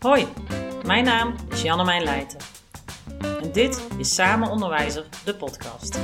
Hoi, 0.00 0.26
mijn 0.84 1.04
naam 1.04 1.34
is 1.50 1.62
Jannemijn 1.62 2.02
Leijten. 2.02 2.38
En 3.20 3.52
dit 3.52 3.86
is 3.98 4.14
Samen 4.14 4.50
Onderwijzer, 4.50 5.04
de 5.24 5.34
podcast. 5.34 5.98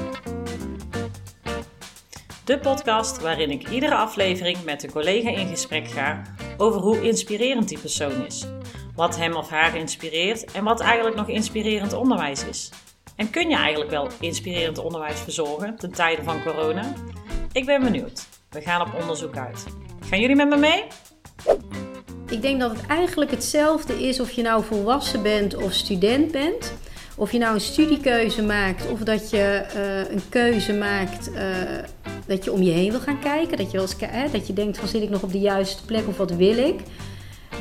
De 2.45 2.59
podcast 2.59 3.21
waarin 3.21 3.51
ik 3.51 3.69
iedere 3.69 3.95
aflevering 3.95 4.65
met 4.65 4.83
een 4.83 4.91
collega 4.91 5.31
in 5.31 5.49
gesprek 5.49 5.89
ga 5.89 6.23
over 6.57 6.81
hoe 6.81 7.03
inspirerend 7.03 7.69
die 7.69 7.79
persoon 7.79 8.27
is. 8.27 8.47
Wat 8.95 9.17
hem 9.17 9.37
of 9.37 9.49
haar 9.49 9.77
inspireert 9.77 10.53
en 10.53 10.65
wat 10.65 10.81
eigenlijk 10.81 11.17
nog 11.17 11.29
inspirerend 11.29 11.93
onderwijs 11.93 12.45
is. 12.45 12.71
En 13.17 13.31
kun 13.31 13.49
je 13.49 13.57
eigenlijk 13.57 13.91
wel 13.91 14.09
inspirerend 14.21 14.79
onderwijs 14.79 15.21
verzorgen 15.21 15.77
ten 15.77 15.93
tijde 15.93 16.23
van 16.23 16.43
corona? 16.43 16.93
Ik 17.53 17.67
ben 17.67 17.83
benieuwd. 17.83 18.29
We 18.51 18.61
gaan 18.61 18.81
op 18.81 19.01
onderzoek 19.01 19.37
uit. 19.37 19.67
Gaan 20.01 20.21
jullie 20.21 20.37
met 20.37 20.49
me 20.49 20.57
mee? 20.57 20.85
Ik 22.33 22.43
denk 22.43 22.61
dat 22.61 22.71
het 22.71 22.87
eigenlijk 22.87 23.31
hetzelfde 23.31 24.09
is 24.09 24.21
of 24.21 24.31
je 24.31 24.43
nou 24.43 24.65
volwassen 24.65 25.23
bent 25.23 25.57
of 25.57 25.73
student 25.73 26.31
bent. 26.31 26.73
Of 27.17 27.33
je 27.33 27.39
nou 27.39 27.55
een 27.55 27.61
studiekeuze 27.61 28.43
maakt 28.43 28.91
of 28.91 29.01
dat 29.01 29.31
je 29.31 29.39
eh, 29.39 30.15
een 30.15 30.23
keuze 30.29 30.73
maakt 30.73 31.31
uh, 31.31 31.39
dat 32.27 32.45
je 32.45 32.53
om 32.53 32.63
je 32.63 32.71
heen 32.71 32.91
wil 32.91 33.01
gaan 33.01 33.21
kijken. 33.21 33.57
Dat 33.57 33.71
je, 33.71 33.77
wel 33.77 34.11
hè, 34.11 34.31
dat 34.31 34.47
je 34.47 34.53
denkt 34.53 34.79
van 34.79 34.89
zit 34.89 35.03
ik 35.03 35.11
nog 35.11 35.23
op 35.23 35.33
de 35.33 35.39
juiste 35.39 35.85
plek 35.85 36.09
of 36.09 36.17
wat 36.17 36.31
wil 36.31 36.59
ik. 36.59 36.81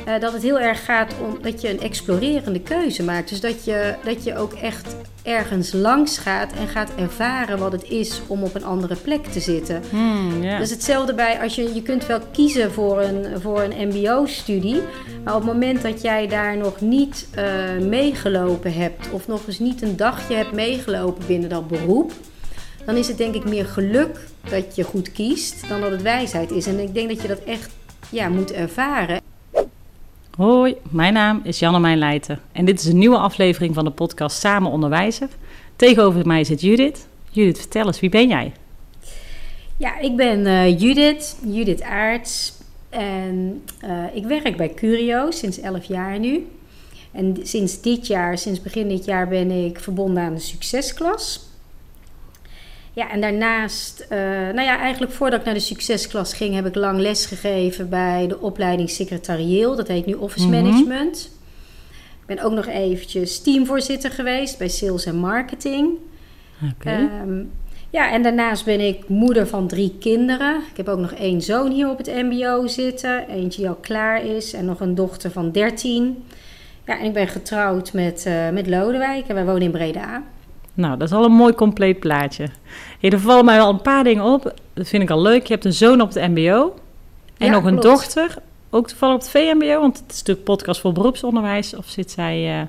Uh, 0.08 0.20
dat 0.20 0.32
het 0.32 0.42
heel 0.42 0.60
erg 0.60 0.84
gaat 0.84 1.14
om 1.22 1.42
dat 1.42 1.60
je 1.60 1.70
een 1.70 1.80
explorerende 1.80 2.60
keuze 2.60 3.02
maakt. 3.02 3.28
Dus 3.28 3.40
dat 3.40 3.64
je, 3.64 3.94
dat 4.04 4.24
je 4.24 4.36
ook 4.36 4.52
echt 4.52 4.96
ergens 5.22 5.72
langs 5.72 6.18
gaat 6.18 6.52
en 6.52 6.68
gaat 6.68 6.90
ervaren 6.96 7.58
wat 7.58 7.72
het 7.72 7.84
is 7.88 8.20
om 8.26 8.42
op 8.42 8.54
een 8.54 8.64
andere 8.64 8.96
plek 8.96 9.26
te 9.26 9.40
zitten. 9.40 9.82
Hmm, 9.90 10.42
yeah. 10.42 10.58
Dus 10.58 10.70
hetzelfde 10.70 11.14
bij 11.14 11.40
als 11.40 11.54
je, 11.54 11.74
je 11.74 11.82
kunt 11.82 12.06
wel 12.06 12.20
kiezen 12.32 12.72
voor 12.72 13.00
een, 13.00 13.40
voor 13.40 13.62
een 13.62 13.88
MBO-studie. 13.88 14.80
Maar 15.24 15.34
op 15.34 15.42
het 15.42 15.52
moment 15.52 15.82
dat 15.82 16.02
jij 16.02 16.26
daar 16.26 16.56
nog 16.56 16.80
niet 16.80 17.28
uh, 17.36 17.86
meegelopen 17.88 18.72
hebt, 18.72 19.10
of 19.10 19.26
nog 19.26 19.46
eens 19.46 19.58
niet 19.58 19.82
een 19.82 19.96
dagje 19.96 20.34
hebt 20.34 20.52
meegelopen 20.52 21.26
binnen 21.26 21.48
dat 21.48 21.68
beroep, 21.68 22.12
dan 22.86 22.96
is 22.96 23.08
het 23.08 23.18
denk 23.18 23.34
ik 23.34 23.44
meer 23.44 23.66
geluk 23.66 24.18
dat 24.50 24.76
je 24.76 24.82
goed 24.82 25.12
kiest 25.12 25.68
dan 25.68 25.80
dat 25.80 25.90
het 25.90 26.02
wijsheid 26.02 26.50
is. 26.50 26.66
En 26.66 26.78
ik 26.78 26.94
denk 26.94 27.08
dat 27.08 27.22
je 27.22 27.28
dat 27.28 27.44
echt 27.44 27.70
ja, 28.10 28.28
moet 28.28 28.52
ervaren. 28.52 29.20
Hoi, 30.36 30.76
mijn 30.90 31.12
naam 31.12 31.40
is 31.44 31.58
Jannemijn 31.58 31.98
Leijten 31.98 32.40
en 32.52 32.64
dit 32.64 32.80
is 32.80 32.86
een 32.86 32.98
nieuwe 32.98 33.16
aflevering 33.16 33.74
van 33.74 33.84
de 33.84 33.90
podcast 33.90 34.38
Samen 34.38 34.70
Onderwijzer. 34.70 35.28
Tegenover 35.76 36.26
mij 36.26 36.44
zit 36.44 36.60
Judith. 36.60 37.06
Judith, 37.30 37.58
vertel 37.58 37.86
eens, 37.86 38.00
wie 38.00 38.10
ben 38.10 38.28
jij? 38.28 38.52
Ja, 39.76 39.98
ik 39.98 40.16
ben 40.16 40.46
uh, 40.46 40.80
Judith, 40.80 41.36
Judith 41.46 41.82
Aarts. 41.82 42.52
En 42.88 43.64
uh, 43.84 44.04
ik 44.12 44.24
werk 44.24 44.56
bij 44.56 44.74
Curio 44.74 45.30
sinds 45.30 45.60
11 45.60 45.84
jaar 45.84 46.18
nu. 46.18 46.46
En 47.10 47.36
sinds 47.42 47.80
dit 47.80 48.06
jaar, 48.06 48.38
sinds 48.38 48.62
begin 48.62 48.88
dit 48.88 49.04
jaar, 49.04 49.28
ben 49.28 49.50
ik 49.50 49.80
verbonden 49.80 50.22
aan 50.22 50.34
de 50.34 50.40
succesklas. 50.40 51.48
Ja, 52.94 53.10
en 53.10 53.20
daarnaast, 53.20 54.06
uh, 54.10 54.18
nou 54.18 54.60
ja, 54.62 54.78
eigenlijk 54.78 55.12
voordat 55.12 55.38
ik 55.38 55.44
naar 55.44 55.54
de 55.54 55.60
succesklas 55.60 56.34
ging, 56.34 56.54
heb 56.54 56.66
ik 56.66 56.74
lang 56.74 56.98
les 56.98 57.26
gegeven 57.26 57.88
bij 57.88 58.26
de 58.28 58.40
opleiding 58.40 58.90
secretarieel. 58.90 59.76
Dat 59.76 59.88
heet 59.88 60.06
nu 60.06 60.14
Office 60.14 60.48
Mhm. 60.48 60.62
Management. 60.62 61.30
Ik 62.20 62.26
ben 62.36 62.44
ook 62.44 62.52
nog 62.52 62.66
eventjes 62.66 63.40
teamvoorzitter 63.42 64.10
geweest 64.10 64.58
bij 64.58 64.68
Sales 64.68 65.04
en 65.04 65.16
Marketing. 65.16 65.90
Oké. 66.72 66.90
Ehm, 66.90 67.42
ja, 67.90 68.12
en 68.12 68.22
daarnaast 68.22 68.64
ben 68.64 68.80
ik 68.80 69.08
moeder 69.08 69.46
van 69.46 69.68
drie 69.68 69.96
kinderen. 70.00 70.56
Ik 70.70 70.76
heb 70.76 70.88
ook 70.88 70.98
nog 70.98 71.12
één 71.12 71.42
zoon 71.42 71.70
hier 71.70 71.88
op 71.90 71.98
het 71.98 72.06
MBO 72.06 72.66
zitten, 72.66 73.28
eentje 73.28 73.60
die 73.60 73.68
al 73.70 73.78
klaar 73.80 74.24
is, 74.24 74.52
en 74.52 74.64
nog 74.64 74.80
een 74.80 74.94
dochter 74.94 75.30
van 75.30 75.50
13. 75.52 76.24
Ja, 76.86 76.98
en 76.98 77.04
ik 77.06 77.12
ben 77.12 77.28
getrouwd 77.28 77.92
met, 77.92 78.24
uh, 78.28 78.48
met 78.50 78.66
Lodewijk 78.66 79.28
en 79.28 79.34
wij 79.34 79.44
wonen 79.44 79.62
in 79.62 79.70
Breda. 79.70 80.22
Nou, 80.74 80.98
dat 80.98 81.08
is 81.08 81.14
al 81.14 81.24
een 81.24 81.32
mooi 81.32 81.54
compleet 81.54 82.00
plaatje. 82.00 82.48
Hey, 83.00 83.10
er 83.10 83.20
vallen 83.20 83.44
mij 83.44 83.56
wel 83.56 83.68
een 83.68 83.82
paar 83.82 84.04
dingen 84.04 84.24
op. 84.24 84.54
Dat 84.74 84.88
vind 84.88 85.02
ik 85.02 85.10
al 85.10 85.22
leuk. 85.22 85.46
Je 85.46 85.52
hebt 85.52 85.64
een 85.64 85.72
zoon 85.72 86.00
op 86.00 86.14
het 86.14 86.28
MBO 86.28 86.74
en 87.38 87.46
Ja, 87.46 87.52
nog 87.52 87.64
een 87.64 87.78
klopt. 87.78 87.82
dochter. 87.82 88.34
Ook 88.70 88.88
toevallig 88.88 89.14
op 89.14 89.20
het 89.20 89.30
VMBO, 89.30 89.80
want 89.80 89.96
het 89.98 90.10
is 90.12 90.18
natuurlijk 90.18 90.44
podcast 90.46 90.80
voor 90.80 90.92
beroepsonderwijs. 90.92 91.76
Of 91.76 91.84
zit 91.88 92.10
zij. 92.10 92.58
eh, 92.60 92.66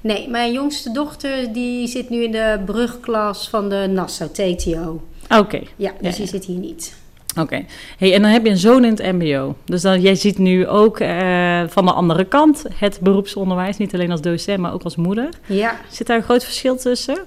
Nee, 0.00 0.28
mijn 0.28 0.52
jongste 0.52 0.92
dochter 0.92 1.52
die 1.52 1.86
zit 1.86 2.08
nu 2.10 2.22
in 2.24 2.30
de 2.30 2.60
brugklas 2.66 3.48
van 3.48 3.68
de 3.68 3.86
Nassau 3.90 4.30
TTO. 4.30 5.02
Oké, 5.38 5.56
Ja, 5.56 5.92
dus 6.00 6.00
Ja, 6.00 6.10
die 6.10 6.20
ja. 6.20 6.26
zit 6.26 6.44
hier 6.44 6.58
niet. 6.58 6.96
oké. 7.40 7.64
Hey, 7.98 8.14
en 8.14 8.22
dan 8.22 8.30
heb 8.30 8.44
je 8.44 8.50
een 8.50 8.56
zoon 8.56 8.84
in 8.84 8.90
het 8.90 9.12
MBO. 9.12 9.54
Dus 9.64 9.82
dan, 9.82 10.00
jij 10.00 10.14
ziet 10.14 10.38
nu 10.38 10.66
ook 10.66 10.98
eh, 11.00 11.62
van 11.68 11.84
de 11.84 11.92
andere 11.92 12.24
kant 12.24 12.64
het 12.74 12.98
beroepsonderwijs. 13.02 13.76
Niet 13.76 13.94
alleen 13.94 14.10
als 14.10 14.20
docent, 14.20 14.58
maar 14.58 14.72
ook 14.72 14.82
als 14.82 14.96
moeder. 14.96 15.28
Ja, 15.46 15.76
Zit 15.90 16.06
daar 16.06 16.16
een 16.16 16.22
groot 16.22 16.44
verschil 16.44 16.76
tussen? 16.76 17.18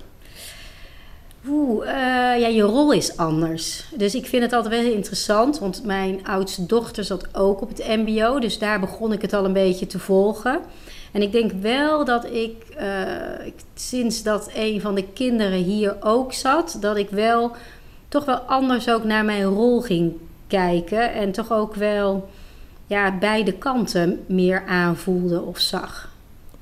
Oeh, 1.50 1.88
eh, 1.88 2.40
ja, 2.40 2.48
je 2.48 2.62
rol 2.62 2.92
is 2.92 3.18
anders. 3.18 3.84
Dus 3.96 4.16
ik 4.16 4.26
vind 4.26 4.44
het 4.44 4.54
altijd 4.54 4.84
wel 4.84 4.94
interessant, 4.94 5.60
want 5.60 5.84
mijn 5.84 6.28
oudste 6.28 6.66
dochter 6.66 7.04
zat 7.04 7.36
ook 7.36 7.62
op 7.62 7.70
het 7.70 7.88
MBO, 7.88 8.40
dus 8.40 8.60
daar 8.60 8.80
begon 8.80 9.14
ik 9.14 9.22
het 9.22 9.34
al 9.34 9.46
een 9.46 9.54
beetje 9.54 9.88
te 9.88 10.00
volgen. 10.00 10.60
En 11.12 11.22
ik 11.22 11.32
denk 11.32 11.52
wel 11.52 12.06
dat 12.06 12.26
ik, 12.26 12.64
eh, 12.76 13.46
ik 13.46 13.54
sinds 13.74 14.24
dat 14.24 14.50
een 14.56 14.82
van 14.82 14.96
de 14.96 15.06
kinderen 15.14 15.64
hier 15.64 15.96
ook 16.00 16.34
zat, 16.34 16.78
dat 16.80 16.98
ik 16.98 17.10
wel 17.10 17.52
toch 18.08 18.26
wel 18.26 18.38
anders 18.38 18.90
ook 18.90 19.04
naar 19.04 19.26
mijn 19.26 19.44
rol 19.44 19.82
ging 19.82 20.14
kijken 20.48 21.14
en 21.14 21.32
toch 21.32 21.52
ook 21.52 21.76
wel 21.76 22.30
ja, 22.88 23.18
beide 23.18 23.52
kanten 23.52 24.24
meer 24.26 24.64
aanvoelde 24.66 25.42
of 25.42 25.60
zag. 25.60 26.10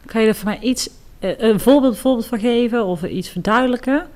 Kan 0.06 0.22
je 0.22 0.28
er 0.28 0.36
voor 0.36 0.50
mij 0.50 0.60
iets, 0.60 0.90
eh, 1.20 1.40
een 1.40 1.60
voorbeeld, 1.60 1.98
voorbeeld 1.98 2.26
van 2.26 2.40
geven 2.40 2.86
of 2.86 3.04
iets 3.04 3.30
verduidelijken? 3.30 4.08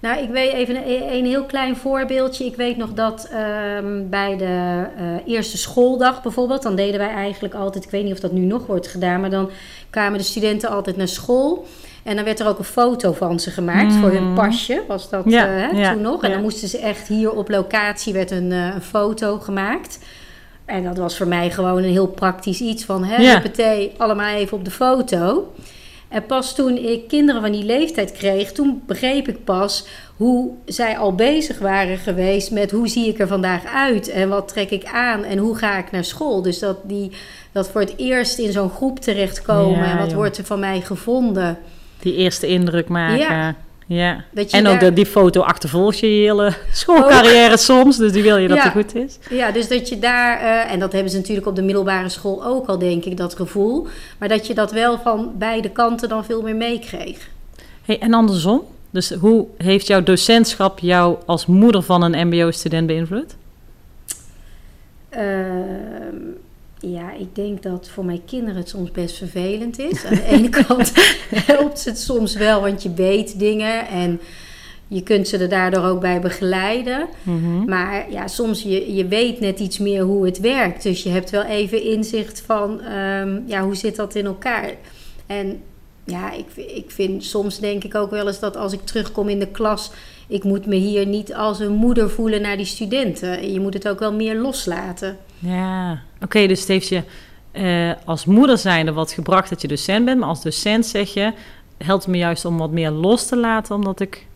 Nou, 0.00 0.22
ik 0.22 0.30
weet 0.30 0.52
even 0.52 0.76
een, 0.76 1.12
een 1.12 1.24
heel 1.26 1.44
klein 1.44 1.76
voorbeeldje. 1.76 2.44
Ik 2.44 2.56
weet 2.56 2.76
nog 2.76 2.92
dat 2.92 3.28
ehm, 3.32 4.08
bij 4.08 4.36
de 4.36 4.84
eh, 4.96 5.04
eerste 5.34 5.58
schooldag 5.58 6.22
bijvoorbeeld, 6.22 6.62
dan 6.62 6.76
deden 6.76 6.98
wij 6.98 7.10
eigenlijk 7.10 7.54
altijd, 7.54 7.84
ik 7.84 7.90
weet 7.90 8.04
niet 8.04 8.12
of 8.12 8.20
dat 8.20 8.32
nu 8.32 8.40
nog 8.40 8.66
wordt 8.66 8.86
gedaan, 8.88 9.20
maar 9.20 9.30
dan 9.30 9.50
kwamen 9.90 10.18
de 10.18 10.24
studenten 10.24 10.70
altijd 10.70 10.96
naar 10.96 11.08
school. 11.08 11.66
En 12.02 12.16
dan 12.16 12.24
werd 12.24 12.40
er 12.40 12.46
ook 12.48 12.58
een 12.58 12.64
foto 12.64 13.12
van 13.12 13.40
ze 13.40 13.50
gemaakt 13.50 13.94
voor 13.94 14.10
hun 14.10 14.24
Mhm. 14.26 14.34
pasje, 14.34 14.82
was 14.88 15.10
dat 15.10 15.22
Ja, 15.26 15.46
eh, 15.46 15.50
hè, 15.70 15.78
ja, 15.80 15.92
toen 15.92 16.02
nog. 16.02 16.22
En 16.22 16.28
ja. 16.28 16.34
dan 16.34 16.42
moesten 16.44 16.68
ze 16.68 16.78
echt 16.78 17.08
hier 17.08 17.32
op 17.32 17.48
locatie 17.48 18.12
werd 18.12 18.30
een, 18.30 18.52
eh, 18.52 18.74
een 18.74 18.82
foto 18.82 19.38
gemaakt. 19.38 19.98
En 20.64 20.84
dat 20.84 20.96
was 20.96 21.16
voor 21.16 21.28
mij 21.28 21.50
gewoon 21.50 21.82
een 21.82 21.90
heel 21.90 22.06
praktisch 22.06 22.60
iets 22.60 22.84
van, 22.84 23.04
hè, 23.04 23.16
Ja. 23.22 23.42
allemaal 23.96 24.34
even 24.34 24.56
op 24.58 24.64
de 24.64 24.70
foto. 24.70 25.52
En 26.08 26.26
pas 26.26 26.54
toen 26.54 26.76
ik 26.76 27.08
kinderen 27.08 27.40
van 27.42 27.52
die 27.52 27.64
leeftijd 27.64 28.12
kreeg, 28.12 28.52
toen 28.52 28.82
begreep 28.86 29.28
ik 29.28 29.44
pas 29.44 29.86
hoe 30.16 30.50
zij 30.64 30.98
al 30.98 31.14
bezig 31.14 31.58
waren 31.58 31.98
geweest 31.98 32.50
met 32.50 32.70
hoe 32.70 32.88
zie 32.88 33.08
ik 33.08 33.18
er 33.18 33.26
vandaag 33.26 33.64
uit 33.64 34.08
en 34.08 34.28
wat 34.28 34.48
trek 34.48 34.70
ik 34.70 34.84
aan 34.84 35.24
en 35.24 35.38
hoe 35.38 35.56
ga 35.56 35.78
ik 35.78 35.90
naar 35.90 36.04
school. 36.04 36.42
Dus 36.42 36.58
dat 36.58 36.76
die 36.84 37.10
dat 37.52 37.68
voor 37.68 37.80
het 37.80 37.94
eerst 37.96 38.38
in 38.38 38.52
zo'n 38.52 38.70
groep 38.70 39.00
terechtkomen 39.00 39.78
Ja, 39.78 39.90
en 39.90 39.98
wat 39.98 40.06
joh. 40.06 40.16
wordt 40.16 40.38
er 40.38 40.44
van 40.44 40.60
mij 40.60 40.80
gevonden. 40.80 41.58
Die 41.98 42.14
eerste 42.14 42.46
indruk 42.46 42.88
maken. 42.88 43.18
Ja. 43.18 43.54
Ja. 43.90 44.24
En 44.50 44.66
ook 44.66 44.80
dat 44.80 44.96
die 44.96 45.06
foto 45.06 45.40
achtervolgt 45.40 45.98
je 45.98 46.06
hele 46.06 46.54
schoolcarrière 46.72 47.56
soms. 47.56 47.96
Dus 47.96 48.12
die 48.12 48.22
wil 48.22 48.36
je 48.36 48.48
dat 48.48 48.56
Ja. 48.56 48.62
het 48.62 48.72
goed 48.72 48.94
is. 48.94 49.18
Ja, 49.30 49.50
dus 49.50 49.68
dat 49.68 49.88
je 49.88 49.98
daar, 49.98 50.38
eh, 50.40 50.72
en 50.72 50.78
dat 50.78 50.92
hebben 50.92 51.10
ze 51.10 51.16
natuurlijk 51.16 51.46
op 51.46 51.56
de 51.56 51.62
middelbare 51.62 52.08
school 52.08 52.44
ook 52.44 52.66
al, 52.66 52.78
denk 52.78 53.04
ik, 53.04 53.16
dat 53.16 53.34
gevoel. 53.34 53.86
Maar 54.18 54.28
dat 54.28 54.46
je 54.46 54.54
dat 54.54 54.72
wel 54.72 54.98
van 54.98 55.32
beide 55.38 55.70
kanten 55.70 56.08
dan 56.08 56.24
veel 56.24 56.42
meer 56.42 56.56
meekreeg. 56.56 57.28
Hey, 57.82 57.98
en 57.98 58.14
andersom. 58.14 58.62
Dus 58.90 59.10
hoe 59.10 59.46
heeft 59.56 59.86
jouw 59.86 60.02
docentschap 60.02 60.78
jou 60.78 61.16
als 61.26 61.46
moeder 61.46 61.82
van 61.82 62.02
een 62.02 62.26
mbo-student 62.28 62.86
beïnvloed? 62.86 63.36
Ehm, 65.08 66.16
ja, 66.80 67.12
ik 67.12 67.34
denk 67.34 67.62
dat 67.62 67.88
voor 67.88 68.04
mijn 68.04 68.24
kinderen 68.24 68.56
het 68.56 68.68
soms 68.68 68.90
best 68.90 69.16
vervelend 69.16 69.78
is. 69.78 70.04
Aan 70.04 70.14
de 70.14 70.24
ene 70.36 70.48
kant 70.48 70.92
helpt 71.46 71.84
het 71.84 71.98
soms 71.98 72.34
wel, 72.34 72.60
want 72.60 72.82
je 72.82 72.92
weet 72.94 73.38
dingen 73.38 73.86
en 73.86 74.20
je 74.88 75.02
kunt 75.02 75.28
ze 75.28 75.38
er 75.38 75.48
daardoor 75.48 75.84
ook 75.84 76.00
bij 76.00 76.20
begeleiden. 76.20 77.08
Mhm. 77.22 77.64
Maar 77.64 78.10
ja, 78.10 78.26
soms 78.26 78.62
je, 78.62 78.94
je 78.94 79.06
weet 79.06 79.40
net 79.40 79.58
iets 79.58 79.78
meer 79.78 80.02
hoe 80.02 80.26
het 80.26 80.40
werkt. 80.40 80.82
Dus 80.82 81.02
je 81.02 81.08
hebt 81.08 81.30
wel 81.30 81.42
even 81.42 81.82
inzicht 81.82 82.42
van, 82.46 82.80
ehm, 82.80 83.40
ja, 83.46 83.62
hoe 83.62 83.76
zit 83.76 83.96
dat 83.96 84.14
in 84.14 84.26
elkaar? 84.26 84.70
En 85.26 85.60
ja, 86.04 86.32
ik, 86.32 86.46
ik 86.56 86.90
vind 86.90 87.24
soms 87.24 87.58
denk 87.58 87.84
ik 87.84 87.94
ook 87.94 88.10
wel 88.10 88.26
eens 88.26 88.40
dat 88.40 88.56
als 88.56 88.72
ik 88.72 88.84
terugkom 88.84 89.28
in 89.28 89.38
de 89.38 89.48
klas... 89.48 89.90
ik 90.28 90.44
moet 90.44 90.66
me 90.66 90.74
hier 90.74 91.06
niet 91.06 91.34
als 91.34 91.60
een 91.60 91.72
moeder 91.72 92.10
voelen 92.10 92.42
naar 92.42 92.56
die 92.56 92.66
studenten. 92.66 93.52
Je 93.52 93.60
moet 93.60 93.74
het 93.74 93.88
ook 93.88 93.98
wel 93.98 94.12
meer 94.12 94.36
loslaten. 94.36 95.16
Ja, 95.38 95.98
oké, 96.22 96.46
dus 96.46 96.58
het 96.60 96.68
heeft 96.68 96.88
je 96.88 97.02
eh, 97.52 97.90
als 98.04 98.24
moeder 98.24 98.58
zijnde 98.58 98.92
wat 98.92 99.12
gebracht 99.12 99.48
dat 99.48 99.60
je 99.60 99.68
docent 99.68 100.04
bent. 100.04 100.18
Maar 100.18 100.28
als 100.28 100.42
docent 100.42 100.86
zeg 100.86 101.14
je, 101.14 101.32
helpt 101.84 102.02
het 102.02 102.12
me 102.12 102.18
juist 102.18 102.44
om 102.44 102.58
wat 102.58 102.70
meer 102.70 102.90
los 102.90 103.26
te 103.26 103.36
laten, 103.36 103.74
omdat 103.74 104.00
ik 104.00 104.26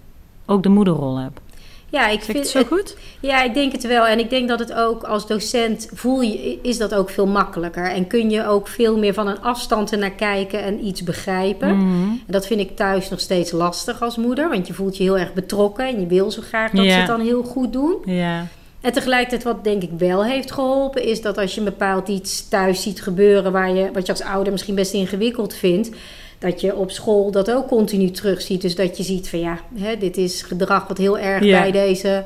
ook 0.47 0.63
de 0.63 0.69
moederrol 0.69 1.17
heb. 1.17 1.41
Ja, 1.89 2.09
ik 2.09 2.23
vind 2.23 2.39
het 2.39 2.49
zo 2.49 2.59
het- 2.59 2.67
goed? 2.67 2.97
Ja, 3.21 3.43
ik 3.43 3.55
denk 3.55 3.73
het 3.73 3.87
wel. 3.87 4.07
En 4.07 4.19
ik 4.19 4.31
denk 4.31 4.49
dat 4.49 4.59
het 4.59 4.73
ook 4.73 5.03
als 5.03 5.27
docent 5.27 5.89
voel 5.95 6.21
je, 6.21 6.59
is 6.63 6.79
dat 6.79 6.95
ook 6.95 7.11
veel 7.11 7.27
makkelijker. 7.27 7.85
En 7.91 8.07
kun 8.07 8.31
je 8.31 8.47
ook 8.47 8.69
veel 8.69 8.99
meer 8.99 9.15
van 9.15 9.27
een 9.27 9.41
afstand 9.41 9.93
ernaar 9.93 10.11
kijken 10.11 10.63
en 10.63 10.87
iets 10.87 11.03
begrijpen. 11.03 11.77
Mhm. 11.77 12.09
En 12.09 12.21
dat 12.27 12.47
vind 12.47 12.61
ik 12.61 12.77
thuis 12.77 13.09
nog 13.09 13.21
steeds 13.21 13.51
lastig 13.51 14.03
als 14.03 14.17
moeder. 14.17 14.49
Want 14.49 14.67
je 14.67 14.73
voelt 14.75 14.97
je 14.97 15.03
heel 15.03 15.19
erg 15.19 15.33
betrokken 15.33 15.87
en 15.87 16.01
je 16.01 16.07
wil 16.07 16.31
zo 16.31 16.43
graag 16.43 16.71
dat 16.71 16.85
Ja. 16.85 16.91
ze 16.93 16.99
het 16.99 17.07
dan 17.07 17.21
heel 17.21 17.43
goed 17.43 17.73
doen. 17.73 17.97
Ja. 18.05 18.47
En 18.83 18.93
tegelijkertijd 18.93 19.43
wat 19.43 19.65
denk 19.65 19.83
ik 19.83 19.91
wel 19.99 20.25
heeft 20.25 20.53
geholpen... 20.53 21.05
is 21.05 21.21
dat 21.21 21.39
als 21.39 21.53
je 21.55 21.59
een 21.59 21.65
bepaald 21.65 22.09
iets 22.09 22.49
thuis 22.49 22.83
ziet 22.83 23.03
gebeuren... 23.03 23.53
Waar 23.53 23.71
je, 23.75 23.91
wat 23.93 24.07
je 24.07 24.13
als 24.13 24.23
ouder 24.23 24.53
misschien 24.53 24.75
best 24.75 24.93
ingewikkeld 24.93 25.55
vindt... 25.55 25.91
dat 26.39 26.61
je 26.61 26.77
op 26.77 26.91
school 26.91 27.31
dat 27.31 27.51
ook 27.51 27.69
continu 27.69 28.11
terugziet. 28.11 28.61
Dus 28.63 28.75
dat 28.75 28.97
je 28.97 29.03
ziet 29.03 29.29
van 29.29 29.39
ja, 29.39 29.59
hè, 29.75 29.97
dit 29.99 30.17
is 30.17 30.43
gedrag 30.43 30.87
wat 30.89 30.99
heel 30.99 31.19
erg 31.19 31.45
Ja. 31.45 31.61
bij 31.61 31.71
deze 31.71 32.25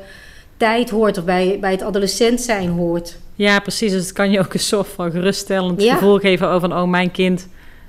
tijd 0.57 0.89
hoort... 0.89 1.17
of 1.17 1.23
bij, 1.25 1.57
bij 1.61 1.71
het 1.71 1.81
adolescent 1.81 2.41
zijn 2.41 2.69
hoort. 2.69 3.17
ja, 3.35 3.59
precies. 3.59 3.91
Dus 3.91 4.01
het 4.03 4.11
kan 4.13 4.31
je 4.31 4.39
ook 4.39 4.53
een 4.53 4.59
soort 4.59 4.87
van 4.87 5.11
geruststellend 5.11 5.81
Ja. 5.83 5.93
gevoel 5.93 6.17
geven 6.17 6.49
over... 6.49 6.69
oh, 6.75 6.83
mijn 6.83 7.11
kind 7.11 7.47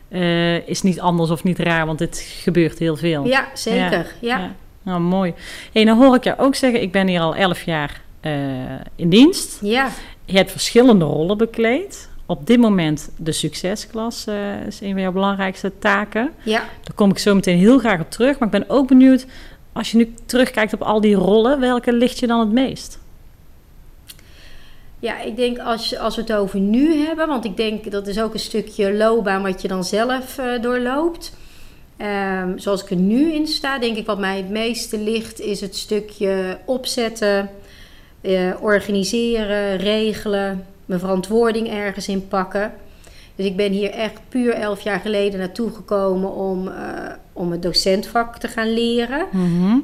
eh, 0.09 0.69
is 0.69 0.83
niet 0.83 1.01
anders 1.01 1.31
of 1.31 1.45
niet 1.45 1.59
raar, 1.59 1.87
want 1.87 1.99
dit 1.99 2.19
gebeurt 2.43 2.79
heel 2.79 2.97
veel. 2.97 3.27
Ja, 3.27 3.49
zeker. 3.55 4.15
Ja. 4.21 4.55
Nou, 4.83 5.01
mooi. 5.01 5.35
Hey, 5.73 5.85
nou 5.85 5.99
hoor 6.05 6.15
ik 6.15 6.25
jou 6.25 6.39
ook 6.39 6.55
zeggen, 6.55 6.83
ik 6.83 6.93
ben 6.93 7.07
hier 7.07 7.21
al 7.21 7.35
elf 7.35 7.63
jaar 7.63 8.01
in 8.97 9.09
dienst. 9.09 9.59
Ja. 9.63 9.91
Je 10.25 10.37
hebt 10.37 10.51
verschillende 10.51 11.05
rollen 11.05 11.39
bekleed. 11.39 12.09
Op 12.27 12.47
dit 12.47 12.59
moment 12.59 13.11
de 13.17 13.33
succesklas 13.33 14.27
eh, 14.27 14.67
is 14.67 14.81
een 14.81 14.93
van 14.93 15.01
jouw 15.01 15.13
belangrijkste 15.13 15.73
taken. 15.79 16.31
ja. 16.43 16.59
Daar 16.59 16.95
kom 16.95 17.11
ik 17.11 17.19
zo 17.19 17.35
meteen 17.35 17.59
heel 17.59 17.79
graag 17.79 18.01
op 18.01 18.11
terug. 18.11 18.39
Maar 18.39 18.49
ik 18.55 18.61
ben 18.61 18.71
ook 18.71 18.89
benieuwd, 18.89 19.27
als 19.73 19.91
je 19.91 19.97
nu 19.97 20.15
terugkijkt 20.27 20.73
op 20.73 20.83
al 20.83 21.01
die 21.01 21.15
rollen, 21.15 21.61
welke 21.61 21.93
ligt 21.93 22.19
je 22.19 22.27
dan 22.27 22.41
het 22.41 22.53
meest? 22.53 22.99
Ja, 24.99 25.21
ik 25.21 25.37
denk 25.37 25.59
als, 25.59 25.99
als 25.99 26.17
we 26.17 26.21
het 26.21 26.33
over 26.33 26.61
nu 26.61 26.95
hebben, 26.95 27.29
want 27.29 27.45
ik 27.45 27.57
denk 27.57 27.91
dat 27.91 28.07
is 28.07 28.21
ook 28.21 28.35
een 28.35 28.41
stukje 28.41 28.95
loopbaan 28.95 29.43
wat 29.43 29.63
je 29.63 29.69
dan 29.69 29.85
zelf 29.85 30.39
eh, 30.39 30.63
doorloopt. 30.63 31.33
Ehm, 31.97 32.59
zoals 32.59 32.83
ik 32.83 32.91
er 32.91 32.97
nu 32.97 33.33
in 33.33 33.47
sta, 33.47 33.79
denk 33.79 33.97
ik 33.97 34.07
wat 34.07 34.19
mij 34.19 34.37
het 34.37 34.49
meeste 34.49 34.99
ligt, 34.99 35.41
is 35.41 35.61
het 35.61 35.77
stukje 35.77 36.59
opzetten, 36.65 37.51
eh, 38.21 38.51
organiseren, 38.61 39.77
regelen, 39.77 40.67
mijn 40.87 41.01
verantwoording 41.01 41.71
ergens 41.71 42.09
in 42.09 42.29
pakken. 42.29 42.73
Dus 43.37 43.47
ik 43.47 43.57
ben 43.57 43.73
hier 43.73 43.91
echt 43.91 44.21
puur 44.29 44.53
elf 44.53 44.81
jaar 44.81 45.01
geleden 45.01 45.39
naartoe 45.39 45.71
gekomen 45.71 46.35
om, 46.35 46.69
eh, 46.69 46.75
om 47.33 47.51
het 47.51 47.63
docentvak 47.63 48.39
te 48.39 48.49
gaan 48.49 48.73
leren. 48.73 49.27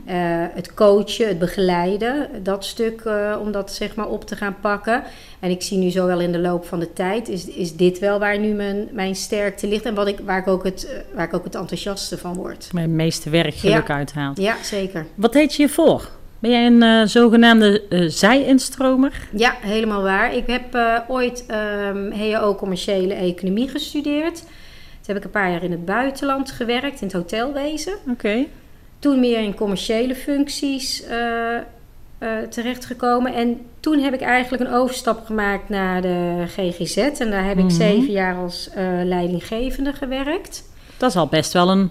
Eh, 0.06 0.14
het 0.54 0.75
coachen, 0.75 1.28
het 1.28 1.38
begeleiden, 1.38 2.28
dat 2.42 2.64
stuk 2.64 3.02
om 3.40 3.52
dat 3.52 3.72
zeg 3.72 3.94
maar 3.94 4.08
op 4.08 4.25
te 4.25 4.36
gaan 4.36 4.56
pakken. 4.60 5.02
En 5.40 5.50
ik 5.50 5.62
zie 5.62 5.78
nu 5.78 5.90
zo 5.90 6.06
wel 6.06 6.20
in 6.20 6.32
de 6.32 6.38
loop 6.38 6.66
van 6.66 6.78
de 6.78 6.92
tijd, 6.92 7.28
is, 7.28 7.46
is 7.46 7.76
dit 7.76 7.98
wel 7.98 8.19
waar 8.19 8.38
nu 8.38 8.52
mijn, 8.52 8.88
mijn 8.92 9.14
sterkte 9.14 9.66
ligt 9.66 9.84
en 9.84 9.94
wat 9.94 10.06
ik, 10.06 10.19
waar, 10.25 10.38
ik 10.38 10.46
ook 10.46 10.64
het, 10.64 11.04
waar 11.14 11.26
ik 11.26 11.34
ook 11.34 11.44
het 11.44 11.54
enthousiaste 11.54 12.19
van 12.19 12.34
word. 12.34 12.69
Mijn 12.72 12.96
meeste 12.96 13.31
werkgeluk 13.31 13.90
uithaalt. 13.90 14.38
Ja, 14.38 14.56
zeker. 14.62 15.06
Wat 15.14 15.32
deed 15.32 15.54
je 15.54 15.56
hiervoor? 15.56 16.08
Ben 16.44 16.52
jij 16.52 16.67
een 16.67 16.82
eh, 16.82 17.06
zogenaamde 17.06 17.82
eh 17.88 18.05
zij-instromer? 18.08 19.29
Ja, 19.37 19.56
helemaal 19.61 20.02
waar. 20.02 20.35
Ik 20.35 20.46
heb 20.46 20.75
eh, 20.75 20.99
ooit 21.08 21.44
ehm 21.46 22.11
HEO 22.11 22.55
commerciële 22.55 23.14
economie 23.14 23.69
gestudeerd. 23.69 24.35
Toen 24.37 25.14
heb 25.14 25.17
ik 25.17 25.25
een 25.25 25.31
paar 25.31 25.50
jaar 25.50 25.62
in 25.62 25.70
het 25.70 25.85
buitenland 25.85 26.50
gewerkt, 26.50 27.00
in 27.00 27.06
het 27.06 27.12
hotelwezen. 27.12 27.94
Oké. 28.11 28.44
toen 28.99 29.20
meer 29.20 29.38
in 29.38 29.55
commerciële 29.55 30.14
functies 30.14 31.02
terechtgekomen. 32.49 33.35
En 33.35 33.61
toen 33.81 33.99
heb 33.99 34.14
ik 34.14 34.20
eigenlijk 34.20 34.62
een 34.62 34.75
overstap 34.75 35.26
gemaakt 35.26 35.69
naar 35.69 36.02
de 36.02 36.44
GGZ. 36.46 36.96
En 36.96 37.31
daar 37.31 37.44
heb 37.44 37.58
ik 37.58 37.64
Mhm. 37.64 37.75
zeven 37.75 38.12
jaar 38.12 38.37
als 38.37 38.70
leidinggevende 39.05 39.93
gewerkt. 39.93 40.64
Dat 40.96 41.11
is 41.11 41.17
al 41.17 41.26
best 41.26 41.52
wel 41.52 41.70
een 41.70 41.91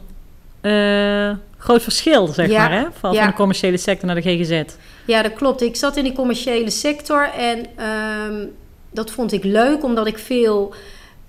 eh, 0.63 1.29
groot 1.57 1.83
verschil, 1.83 2.27
zeg 2.27 2.49
Ja, 2.49 2.57
maar, 2.67 2.71
hè? 2.79 2.85
Van, 2.99 3.13
ja. 3.13 3.19
van 3.19 3.27
de 3.29 3.35
commerciële 3.35 3.77
sector 3.77 4.05
naar 4.07 4.21
de 4.21 4.21
GGZ. 4.21 4.61
Ja, 5.05 5.21
dat 5.21 5.33
klopt. 5.33 5.61
Ik 5.61 5.75
zat 5.75 5.97
in 5.97 6.03
die 6.03 6.13
commerciële 6.13 6.69
sector 6.69 7.29
en 7.37 7.65
ehm, 7.75 8.45
dat 8.91 9.11
vond 9.11 9.31
ik 9.31 9.43
leuk 9.43 9.83
omdat 9.83 10.07
ik 10.07 10.17
veel 10.17 10.73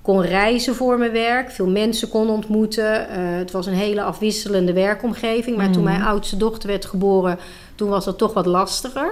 kon 0.02 0.22
reizen 0.22 0.74
voor 0.74 0.98
mijn 0.98 1.12
werk, 1.12 1.50
veel 1.50 1.66
mensen 1.68 2.08
kon 2.08 2.28
ontmoeten. 2.30 3.08
Eh, 3.08 3.16
het 3.18 3.50
was 3.50 3.66
een 3.66 3.72
hele 3.74 4.02
afwisselende 4.02 4.72
werkomgeving. 4.72 5.56
Maar 5.56 5.70
toen 5.70 5.82
Mhm. 5.82 5.92
mijn 5.92 6.04
oudste 6.04 6.36
dochter 6.36 6.68
werd 6.68 6.84
geboren, 6.84 7.38
toen 7.74 7.88
was 7.88 8.04
dat 8.04 8.18
toch 8.18 8.32
wat 8.34 8.46
lastiger. 8.46 9.10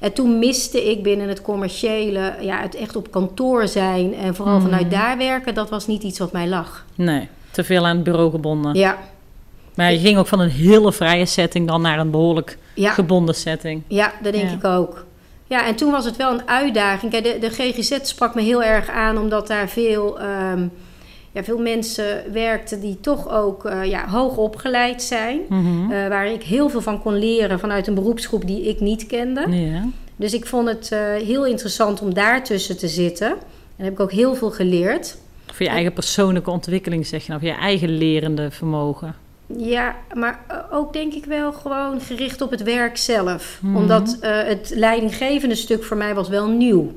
En 0.00 0.12
toen 0.12 0.38
miste 0.38 0.90
ik 0.90 1.02
binnen 1.02 1.28
het 1.28 1.42
commerciële, 1.42 2.34
ja, 2.40 2.60
het 2.60 2.74
echt 2.74 2.96
op 2.96 3.10
kantoor 3.10 3.68
zijn 3.68 4.14
en 4.14 4.34
vooral 4.34 4.54
Mhm. 4.58 4.64
vanuit 4.64 4.90
daar 4.90 5.18
werken, 5.18 5.54
dat 5.54 5.70
was 5.70 5.86
niet 5.86 6.02
iets 6.02 6.18
wat 6.18 6.32
mij 6.32 6.48
lag. 6.48 6.84
Nee, 6.94 7.28
te 7.50 7.64
veel 7.64 7.86
aan 7.86 7.94
het 7.94 8.04
bureau 8.04 8.30
gebonden. 8.30 8.74
Ja, 8.74 8.98
Maar 9.78 9.92
je 9.92 9.98
ging 9.98 10.18
ook 10.18 10.26
van 10.26 10.40
een 10.40 10.50
hele 10.50 10.92
vrije 10.92 11.26
setting 11.26 11.68
dan 11.68 11.80
naar 11.80 11.98
een 11.98 12.10
behoorlijk 12.10 12.58
ja, 12.74 12.90
gebonden 12.90 13.34
setting. 13.34 13.82
ja 13.88 14.12
dat 14.22 14.32
denk 14.32 14.48
Ja. 14.48 14.54
ik 14.56 14.64
ook. 14.64 15.06
Ja, 15.46 15.66
en 15.66 15.74
toen 15.74 15.90
was 15.90 16.04
het 16.04 16.16
wel 16.16 16.32
een 16.32 16.48
uitdaging. 16.48 17.12
Kijk, 17.12 17.24
de, 17.24 17.36
de 17.40 17.50
GGZ 17.50 17.98
sprak 18.02 18.34
me 18.34 18.42
heel 18.42 18.62
erg 18.62 18.88
aan, 18.90 19.18
omdat 19.18 19.46
daar 19.46 19.68
veel, 19.68 20.20
ehm, 20.20 20.66
ja, 21.32 21.44
veel 21.44 21.58
mensen 21.58 22.32
werkten 22.32 22.80
die 22.80 23.00
toch 23.00 23.30
ook 23.30 23.64
eh, 23.64 23.84
ja, 23.84 24.08
hoog 24.08 24.36
opgeleid 24.36 25.02
zijn. 25.02 25.40
Mhm. 25.48 25.90
eh, 25.92 26.08
waar 26.08 26.26
ik 26.26 26.42
heel 26.42 26.68
veel 26.68 26.80
van 26.80 27.02
kon 27.02 27.18
leren 27.18 27.58
vanuit 27.58 27.86
een 27.86 27.94
beroepsgroep 27.94 28.46
die 28.46 28.62
ik 28.68 28.80
niet 28.80 29.06
kende. 29.06 29.44
Ja. 29.50 29.84
Dus 30.16 30.34
ik 30.34 30.46
vond 30.46 30.68
het 30.68 30.92
eh, 30.92 30.98
heel 31.14 31.46
interessant 31.46 32.00
om 32.00 32.14
daartussen 32.14 32.78
te 32.78 32.88
zitten. 32.88 33.28
En 33.76 33.84
heb 33.84 33.92
ik 33.92 34.00
ook 34.00 34.12
heel 34.12 34.34
veel 34.34 34.50
geleerd. 34.50 35.16
Voor 35.46 35.66
je 35.66 35.72
eigen 35.72 35.92
persoonlijke 35.92 36.50
ontwikkeling, 36.50 37.06
zeg 37.06 37.22
je 37.22 37.28
nou, 37.28 37.40
voor 37.40 37.50
je 37.50 37.56
eigen 37.56 37.88
lerende 37.98 38.50
vermogen. 38.50 39.14
Ja, 39.56 39.96
maar 40.14 40.40
eh, 40.46 40.56
ook 40.70 40.92
denk 40.92 41.12
ik 41.14 41.24
wel 41.24 41.52
gewoon 41.52 42.00
gericht 42.00 42.40
op 42.40 42.50
het 42.50 42.62
werk 42.62 42.96
zelf. 42.96 43.58
Mhm. 43.62 43.76
Omdat 43.76 44.16
eh, 44.20 44.42
het 44.42 44.72
leidinggevende 44.74 45.54
stuk 45.54 45.84
voor 45.84 45.96
mij 45.96 46.14
was 46.14 46.28
wel 46.28 46.48
nieuw. 46.48 46.92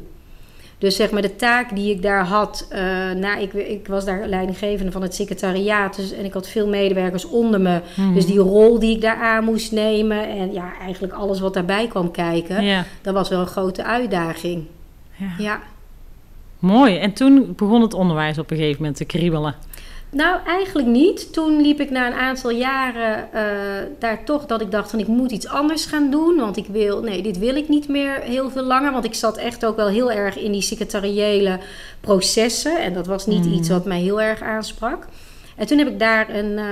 Dus 0.78 0.96
zeg 0.96 1.12
maar 1.12 1.22
de 1.22 1.36
taak 1.36 1.76
die 1.76 1.92
ik 1.92 2.02
daar 2.02 2.26
had, 2.26 2.68
nou, 3.16 3.42
ik, 3.42 3.54
ik 3.54 3.88
was 3.88 4.06
daar 4.06 4.28
leidinggevende 4.28 4.92
van 4.92 5.02
het 5.02 5.16
secretariaat 5.16 5.96
dus, 5.96 6.12
en 6.12 6.26
ik 6.26 6.34
had 6.34 6.48
veel 6.48 6.68
medewerkers 6.68 7.26
onder 7.26 7.62
me. 7.62 7.82
Mhm. 7.96 8.14
Dus 8.14 8.26
die 8.26 8.40
rol 8.40 8.80
die 8.80 8.96
ik 8.96 9.02
daar 9.02 9.16
aan 9.16 9.44
moest 9.44 9.72
nemen 9.72 10.30
en 10.30 10.54
ja, 10.54 10.74
eigenlijk 10.80 11.14
alles 11.14 11.40
wat 11.40 11.54
daarbij 11.54 11.88
kwam 11.88 12.12
kijken, 12.12 12.64
Ja. 12.64 12.86
dat 13.02 13.14
was 13.14 13.30
wel 13.30 13.40
een 13.40 13.48
grote 13.48 13.84
uitdaging. 13.84 14.64
ja. 15.18 15.32
Ja. 15.38 15.62
Mooi. 16.60 16.98
En 16.98 17.14
toen 17.14 17.54
begon 17.56 17.82
het 17.82 17.94
onderwijs 17.94 18.38
op 18.38 18.52
een 18.52 18.58
gegeven 18.58 18.78
moment 18.80 18.98
te 18.98 19.06
kriebelen. 19.06 19.56
Nou, 20.12 20.40
eigenlijk 20.46 20.88
niet. 20.88 21.34
Toen 21.34 21.62
liep 21.62 21.80
ik 21.80 21.90
na 21.90 22.08
een 22.08 22.14
aantal 22.20 22.52
jaren 22.52 23.34
eh, 23.34 23.44
daar 24.00 24.24
toch 24.24 24.46
dat 24.46 24.62
ik 24.62 24.72
dacht 24.72 24.90
van 24.90 25.00
ik 25.00 25.08
moet 25.08 25.32
iets 25.32 25.48
anders 25.48 25.86
gaan 25.86 26.10
doen. 26.10 26.36
Want 26.38 26.58
ik 26.58 26.66
wil, 26.68 27.02
nee, 27.02 27.22
dit 27.22 27.38
wil 27.38 27.56
ik 27.56 27.70
niet 27.70 27.88
meer 27.88 28.14
heel 28.22 28.50
veel 28.50 28.64
langer. 28.64 28.92
Want 28.92 29.06
ik 29.06 29.14
zat 29.14 29.38
echt 29.38 29.66
ook 29.66 29.76
wel 29.76 29.88
heel 29.88 30.12
erg 30.12 30.38
in 30.38 30.52
die 30.52 30.62
secretariële 30.62 31.60
processen. 32.02 32.82
En 32.82 32.94
dat 32.94 33.08
was 33.08 33.26
niet 33.26 33.46
Mhm. 33.46 33.54
iets 33.54 33.70
wat 33.70 33.86
mij 33.86 34.00
heel 34.02 34.22
erg 34.22 34.42
aansprak. 34.42 35.08
En 35.56 35.68
toen 35.68 35.78
heb 35.78 35.88
ik 35.88 36.00
daar 36.00 36.30
een 36.36 36.58
eh, 36.58 36.66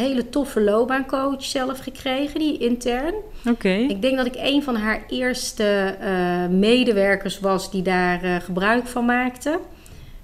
hele 0.00 0.28
toffe 0.28 0.60
loopbaancoach 0.60 1.44
zelf 1.44 1.78
gekregen, 1.78 2.38
die 2.40 2.58
intern. 2.58 3.14
Oké. 3.48 3.68
Ik 3.68 4.02
denk 4.02 4.16
dat 4.16 4.26
ik 4.26 4.36
een 4.36 4.62
van 4.62 4.76
haar 4.76 5.04
eerste 5.08 5.96
eh, 6.00 6.46
medewerkers 6.50 7.40
was 7.40 7.70
die 7.70 7.82
daar 7.82 8.40
gebruik 8.44 8.86
van 8.86 9.04
maakte. 9.04 9.58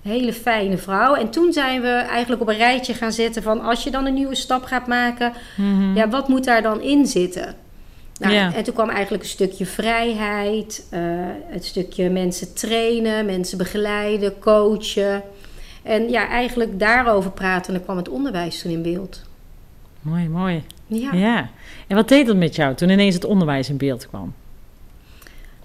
Hele 0.02 0.32
fijne 0.32 0.78
vrouw. 0.78 1.14
En 1.14 1.30
toen 1.30 1.52
zijn 1.52 1.80
we 1.80 1.88
eigenlijk 1.88 2.42
op 2.42 2.48
een 2.48 2.56
rijtje 2.56 2.94
gaan 2.94 3.12
zetten 3.12 3.42
van 3.42 3.60
als 3.60 3.84
je 3.84 3.90
dan 3.90 4.06
een 4.06 4.14
nieuwe 4.14 4.34
stap 4.34 4.64
gaat 4.64 4.86
maken, 4.86 5.32
Mhm. 5.56 5.96
ja, 5.96 6.08
wat 6.08 6.28
moet 6.28 6.44
daar 6.44 6.62
dan 6.62 6.80
in 6.80 7.06
zitten? 7.06 7.54
Nou, 8.18 8.32
Ja. 8.34 8.54
En 8.54 8.64
toen 8.64 8.74
kwam 8.74 8.88
eigenlijk 8.88 9.22
een 9.22 9.28
stukje 9.28 9.66
vrijheid, 9.66 10.86
eh, 10.90 11.00
het 11.46 11.64
stukje 11.64 12.10
mensen 12.10 12.54
trainen, 12.54 13.26
mensen 13.26 13.58
begeleiden, 13.58 14.38
coachen. 14.38 15.22
En 15.82 16.10
ja, 16.10 16.28
eigenlijk 16.28 16.78
daarover 16.78 17.30
praten 17.30 17.66
en 17.66 17.72
dan 17.74 17.82
kwam 17.82 17.96
het 17.96 18.08
onderwijs 18.08 18.60
toen 18.62 18.72
in 18.72 18.82
beeld. 18.82 19.22
Mooi, 20.00 20.28
mooi. 20.28 20.62
Ja. 20.86 21.12
Ja. 21.12 21.50
En 21.86 21.96
wat 21.96 22.08
deed 22.08 22.26
dat 22.26 22.36
met 22.36 22.54
jou 22.56 22.74
toen 22.74 22.88
ineens 22.88 23.14
het 23.14 23.24
onderwijs 23.24 23.68
in 23.68 23.76
beeld 23.76 24.08
kwam? 24.08 24.34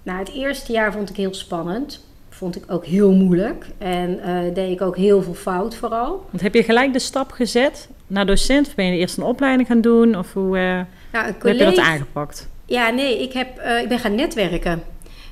Nou, 0.03 0.19
het 0.19 0.31
eerste 0.33 0.71
jaar 0.71 0.91
vond 0.91 1.09
ik 1.09 1.15
heel 1.15 1.33
spannend. 1.33 2.03
Vond 2.37 2.55
ik 2.55 2.63
ook 2.67 2.85
heel 2.85 3.11
moeilijk. 3.11 3.65
En 3.77 4.19
eh, 4.19 4.53
deed 4.53 4.71
ik 4.71 4.81
ook 4.81 4.97
heel 4.97 5.21
veel 5.21 5.33
fout 5.33 5.75
vooral. 5.75 6.25
Want 6.29 6.43
heb 6.43 6.53
je 6.53 6.63
gelijk 6.63 6.93
de 6.93 6.99
stap 6.99 7.31
gezet 7.31 7.89
naar 8.07 8.25
docent? 8.25 8.67
Of 8.67 8.75
ben 8.75 8.85
je 8.85 8.97
eerst 8.97 9.17
een 9.17 9.23
opleiding 9.23 9.67
gaan 9.67 9.81
doen? 9.81 10.17
Of 10.17 10.33
hoe, 10.33 10.57
eh, 10.57 10.63
Nou, 10.63 11.33
hoe 11.41 11.49
heb 11.49 11.57
je 11.57 11.63
dat 11.63 11.77
aangepakt? 11.77 12.49
Ja, 12.65 12.89
nee, 12.89 13.21
ik, 13.21 13.33
heb, 13.33 13.57
eh, 13.57 13.81
ik 13.81 13.87
ben 13.87 13.99
gaan 13.99 14.15
netwerken. 14.15 14.83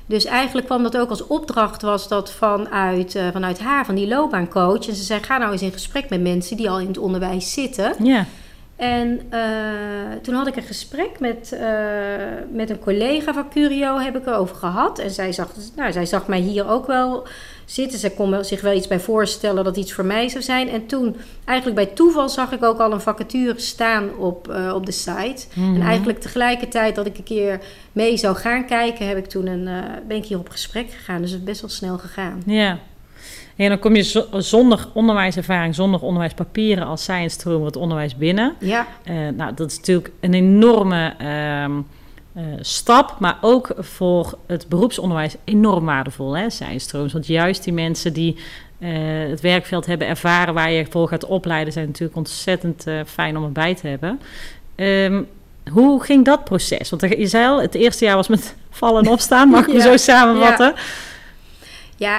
Dus 0.06 0.24
eigenlijk 0.24 0.66
kwam 0.66 0.82
dat 0.82 0.96
ook 0.96 1.10
als 1.10 1.26
opdracht, 1.26 1.82
was 1.82 2.08
dat 2.08 2.32
vanuit, 2.32 3.18
vanuit 3.32 3.58
haar, 3.58 3.84
van 3.84 3.94
die 3.94 4.08
loopbaancoach. 4.08 4.88
En 4.88 4.94
ze 4.94 5.02
zei, 5.02 5.22
ga 5.22 5.38
nou 5.38 5.52
eens 5.52 5.62
in 5.62 5.72
gesprek 5.72 6.08
met 6.08 6.20
mensen 6.20 6.56
die 6.56 6.70
al 6.70 6.80
in 6.80 6.86
het 6.86 6.98
onderwijs 6.98 7.52
zitten. 7.52 7.94
Ja. 8.02 8.26
En 8.76 9.20
uh, 9.32 9.40
toen 10.22 10.34
had 10.34 10.46
ik 10.46 10.56
een 10.56 10.62
gesprek 10.62 11.20
met, 11.20 11.50
uh, 11.54 11.60
met 12.52 12.70
een 12.70 12.78
collega 12.78 13.32
van 13.32 13.50
Curio, 13.50 13.98
heb 13.98 14.16
ik 14.16 14.26
erover 14.26 14.56
gehad. 14.56 14.98
En 14.98 15.10
zij 15.10 15.32
zag, 15.32 15.50
nou, 15.76 15.92
zij 15.92 16.06
zag 16.06 16.26
mij 16.26 16.40
hier 16.40 16.68
ook 16.68 16.86
wel 16.86 17.26
zitten. 17.64 17.98
Ze 17.98 18.10
kon 18.10 18.44
zich 18.44 18.60
wel 18.60 18.72
iets 18.72 18.86
bij 18.86 19.00
voorstellen 19.00 19.64
dat 19.64 19.76
iets 19.76 19.92
voor 19.92 20.04
mij 20.04 20.28
zou 20.28 20.42
zijn. 20.42 20.68
En 20.68 20.86
toen, 20.86 21.16
eigenlijk 21.44 21.86
bij 21.86 21.94
toeval, 21.94 22.28
zag 22.28 22.52
ik 22.52 22.62
ook 22.62 22.78
al 22.78 22.92
een 22.92 23.00
vacature 23.00 23.60
staan 23.60 24.16
op, 24.16 24.48
uh, 24.50 24.74
op 24.74 24.86
de 24.86 24.92
site. 24.92 25.46
Mhm. 25.54 25.74
En 25.74 25.82
eigenlijk 25.82 26.20
tegelijkertijd 26.20 26.94
dat 26.94 27.06
ik 27.06 27.18
een 27.18 27.24
keer 27.24 27.60
mee 27.92 28.16
zou 28.16 28.36
gaan 28.36 28.66
kijken, 28.66 29.08
heb 29.08 29.16
ik 29.16 29.26
toen 29.26 29.46
een, 29.46 29.68
ben 30.08 30.16
ik 30.16 30.24
hier 30.24 30.38
op 30.38 30.48
gesprek 30.48 30.90
gegaan. 30.90 31.20
Dus 31.20 31.30
het 31.30 31.40
is 31.40 31.46
best 31.46 31.60
wel 31.60 31.70
snel 31.70 31.98
gegaan. 31.98 32.42
Ja. 32.46 32.78
En 33.56 33.68
dan 33.68 33.78
kom 33.78 33.94
je 33.96 34.02
zo- 34.02 34.26
zonder 34.38 34.86
onderwijservaring, 34.92 35.74
zonder 35.74 36.00
onderwijspapieren 36.00 36.86
als 36.86 37.02
science 37.02 37.28
stroom 37.38 37.64
het 37.64 37.76
onderwijs 37.76 38.16
binnen. 38.16 38.54
Ja, 38.58 38.86
Eh, 39.02 39.14
nou, 39.36 39.54
dat 39.54 39.70
is 39.70 39.76
natuurlijk 39.76 40.10
een 40.20 40.34
enorme 40.34 41.14
ehm, 41.18 41.72
eh, 42.32 42.42
stap, 42.60 43.16
maar 43.18 43.38
ook 43.40 43.74
voor 43.78 44.38
het 44.46 44.68
beroepsonderwijs 44.68 45.36
enorm 45.44 45.84
waardevol, 45.84 46.36
hè, 46.36 46.50
science 46.50 46.78
strooms. 46.86 47.12
Want 47.12 47.26
juist 47.26 47.64
die 47.64 47.72
mensen 47.72 48.12
die 48.12 48.36
eh, 48.78 48.90
het 49.28 49.40
werkveld 49.40 49.86
hebben 49.86 50.08
ervaren 50.08 50.54
waar 50.54 50.70
je 50.72 50.86
voor 50.90 51.08
gaat 51.08 51.24
opleiden, 51.26 51.72
zijn 51.72 51.86
natuurlijk 51.86 52.16
ontzettend 52.16 52.84
fijn 53.06 53.36
om 53.36 53.44
erbij 53.44 53.74
te 53.74 53.86
hebben. 53.88 54.20
Ehm, 54.74 55.22
hoe 55.72 56.02
ging 56.02 56.24
dat 56.24 56.44
proces? 56.44 56.90
Want 56.90 57.02
je 57.02 57.26
zei 57.26 57.46
al, 57.46 57.60
het 57.60 57.74
eerste 57.74 58.04
jaar 58.04 58.16
was 58.16 58.28
met 58.28 58.54
vallen 58.70 59.04
en 59.04 59.10
opstaan, 59.10 59.48
mag 59.48 59.60
ik 59.66 59.72
me 59.72 59.78
Ja, 59.78 59.80
zo 59.84 59.96
samenvatten? 59.96 60.66
ja 60.66 60.80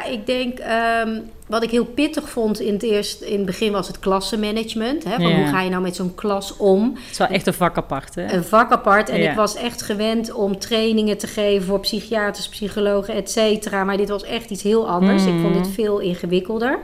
ik 0.09 0.25
denk 0.25 0.59
ehm, 0.59 1.19
wat 1.47 1.63
ik 1.63 1.69
heel 1.71 1.85
pittig 1.85 2.29
vond 2.29 2.59
in 2.59 2.73
het, 2.73 2.83
eerst, 2.83 3.21
in 3.21 3.37
het 3.37 3.45
begin 3.45 3.71
was 3.71 3.87
het 3.87 3.99
klassenmanagement. 3.99 5.03
Hè, 5.03 5.15
van 5.15 5.27
Ja. 5.27 5.35
Hoe 5.35 5.45
ga 5.47 5.61
je 5.61 5.69
nou 5.69 5.81
met 5.81 5.95
zo'n 5.95 6.15
klas 6.15 6.57
om? 6.57 6.91
Het 6.95 7.11
is 7.11 7.17
wel 7.17 7.27
echt 7.27 7.47
een 7.47 7.53
vak 7.53 7.77
apart, 7.77 8.15
hè? 8.15 8.33
Een 8.33 8.43
vak 8.43 8.71
apart. 8.71 9.09
En 9.09 9.21
Ja. 9.21 9.29
ik 9.29 9.35
was 9.35 9.55
echt 9.55 9.81
gewend 9.81 10.33
om 10.33 10.59
trainingen 10.59 11.17
te 11.17 11.27
geven 11.27 11.65
voor 11.67 11.79
psychiaters, 11.79 12.49
psychologen, 12.49 13.13
et 13.13 13.31
cetera. 13.31 13.83
Maar 13.83 13.97
dit 13.97 14.09
was 14.09 14.23
echt 14.23 14.49
iets 14.49 14.63
heel 14.63 14.89
anders. 14.89 15.25
Ik 15.25 15.39
vond 15.41 15.53
dit 15.53 15.67
veel 15.67 15.99
ingewikkelder. 15.99 16.79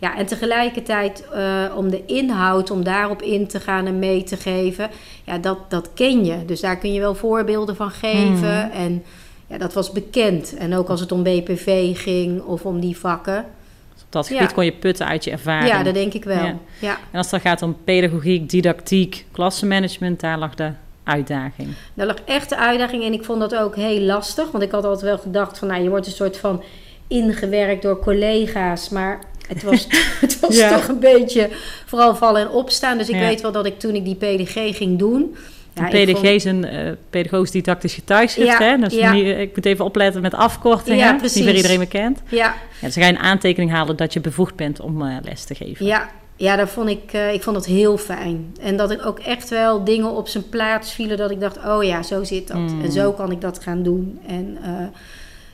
Ja, 0.00 0.16
en 0.16 0.26
tegelijkertijd 0.26 1.24
eh, 1.32 1.64
om 1.76 1.90
de 1.90 2.02
inhoud, 2.06 2.70
om 2.70 2.84
daarop 2.84 3.22
in 3.22 3.46
te 3.46 3.60
gaan 3.60 3.86
en 3.86 3.98
mee 3.98 4.22
te 4.22 4.36
geven, 4.36 4.90
ja, 5.24 5.38
dat, 5.38 5.58
dat 5.68 5.90
ken 5.94 6.24
je. 6.24 6.44
Dus 6.44 6.60
daar 6.60 6.76
kun 6.78 6.92
je 6.92 7.00
wel 7.00 7.14
voorbeelden 7.14 7.76
van 7.76 7.90
geven. 7.90 8.72
En 8.72 9.02
ja, 9.50 9.58
dat 9.58 9.72
was 9.72 9.92
bekend. 9.92 10.54
En 10.56 10.74
ook 10.74 10.88
als 10.88 11.00
het 11.00 11.12
om 11.12 11.22
BPV 11.22 11.98
ging 12.02 12.42
of 12.42 12.64
om 12.64 12.80
die 12.80 12.96
vakken. 12.96 13.38
Op 13.38 14.06
dat 14.16 14.28
Ja. 14.28 14.36
gebied 14.36 14.52
kon 14.54 14.64
je 14.64 14.72
putten 14.72 15.06
uit 15.06 15.24
je 15.24 15.30
ervaring. 15.30 15.68
Ja, 15.68 15.82
dat 15.82 15.94
denk 15.94 16.12
ik 16.14 16.24
wel. 16.24 16.44
Ja. 16.44 16.54
Ja. 16.80 16.98
En 17.10 17.16
als 17.18 17.30
het 17.30 17.42
dan 17.42 17.50
gaat 17.52 17.62
om 17.62 17.76
pedagogiek, 17.84 18.50
didactiek, 18.50 19.24
klassenmanagement, 19.32 20.20
daar 20.20 20.38
lag 20.38 20.54
de 20.54 20.70
uitdaging. 21.04 21.68
Daar 21.94 22.06
lag 22.06 22.16
echt 22.24 22.48
de 22.48 22.56
uitdaging 22.56 23.04
en 23.04 23.12
ik 23.12 23.24
vond 23.24 23.40
dat 23.40 23.54
ook 23.56 23.76
heel 23.76 24.00
lastig. 24.00 24.50
Want 24.50 24.64
ik 24.64 24.70
had 24.70 24.84
altijd 24.84 25.02
wel 25.04 25.18
gedacht 25.18 25.58
van, 25.58 25.68
nou, 25.68 25.82
je 25.82 25.88
wordt 25.88 26.06
een 26.06 26.12
soort 26.12 26.36
van 26.36 26.62
ingewerkt 27.08 27.82
door 27.82 27.98
collega's. 27.98 28.88
Maar 28.88 29.18
het 29.48 29.62
was, 29.62 29.86
het 30.20 30.40
was 30.40 30.56
Ja. 30.56 30.70
toch 30.76 30.88
een 30.88 30.98
beetje 30.98 31.48
vooral 31.86 32.14
vallen 32.16 32.40
en 32.40 32.48
opstaan. 32.50 32.98
Dus 32.98 33.08
ik 33.08 33.18
weet 33.18 33.40
wel 33.40 33.52
dat 33.52 33.66
ik 33.66 33.78
toen 33.78 33.94
ik 33.94 34.04
die 34.04 34.14
PDG 34.14 34.76
ging 34.76 34.98
doen... 34.98 35.36
ja, 35.74 35.84
PDG 35.88 36.22
is 36.22 36.44
een 36.44 36.64
eh, 36.64 36.92
pedagogisch 37.10 37.50
didactisch 37.50 37.94
getuigschrift. 37.94 38.58
Ja, 38.58 38.64
hè? 38.64 38.78
Dat 38.78 38.92
ja. 38.94 39.12
niet- 39.12 39.36
ik 39.38 39.56
moet 39.56 39.66
even 39.66 39.84
opletten 39.84 40.22
met 40.22 40.34
afkortingen. 40.34 41.12
Dat 41.16 41.24
is 41.24 41.34
niet 41.34 41.44
voor 41.44 41.54
iedereen 41.54 41.78
bekend. 41.78 42.22
Ja, 42.28 42.54
Ja, 42.80 42.86
dus 42.86 42.94
ga 42.94 43.00
je 43.06 43.08
een 43.12 43.18
aantekening 43.18 43.70
halen 43.70 43.96
dat 43.96 44.12
je 44.12 44.20
bevoegd 44.20 44.54
bent 44.56 44.80
om 44.80 45.02
eh, 45.02 45.16
les 45.22 45.44
te 45.44 45.54
geven. 45.54 45.86
ja, 45.86 46.10
ja, 46.36 46.56
daar 46.56 46.68
vond 46.68 46.88
ik, 46.88 47.12
eh, 47.12 47.32
ik 47.32 47.42
vond 47.42 47.56
dat 47.56 47.66
heel 47.66 47.96
fijn. 47.98 48.54
En 48.60 48.76
dat 48.76 48.90
ik 48.90 49.06
ook 49.06 49.18
echt 49.18 49.48
wel 49.48 49.84
dingen 49.84 50.10
op 50.10 50.28
zijn 50.28 50.48
plaats 50.48 50.92
vielen 50.92 51.16
dat 51.16 51.30
ik 51.30 51.40
dacht, 51.40 51.58
oh 51.66 51.84
ja, 51.84 52.02
zo 52.02 52.24
zit 52.24 52.48
dat. 52.48 52.56
Mm. 52.56 52.82
En 52.84 52.92
zo 52.92 53.12
kan 53.12 53.30
ik 53.32 53.40
dat 53.40 53.62
gaan 53.62 53.82
doen. 53.82 54.18
En 54.26 54.58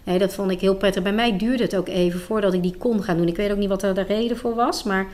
nee, 0.04 0.18
dat 0.18 0.34
vond 0.34 0.50
ik 0.50 0.60
heel 0.60 0.74
prettig. 0.76 1.02
Bij 1.02 1.12
mij 1.12 1.36
duurde 1.36 1.62
het 1.62 1.76
ook 1.76 1.88
even 1.88 2.20
voordat 2.20 2.54
ik 2.54 2.62
die 2.62 2.74
kon 2.78 3.02
gaan 3.02 3.16
doen. 3.16 3.28
Ik 3.28 3.36
weet 3.36 3.50
ook 3.50 3.56
niet 3.58 3.68
wat 3.68 3.82
er 3.82 3.94
de 3.94 4.02
reden 4.02 4.36
voor 4.36 4.54
was, 4.54 4.82
maar 4.82 5.06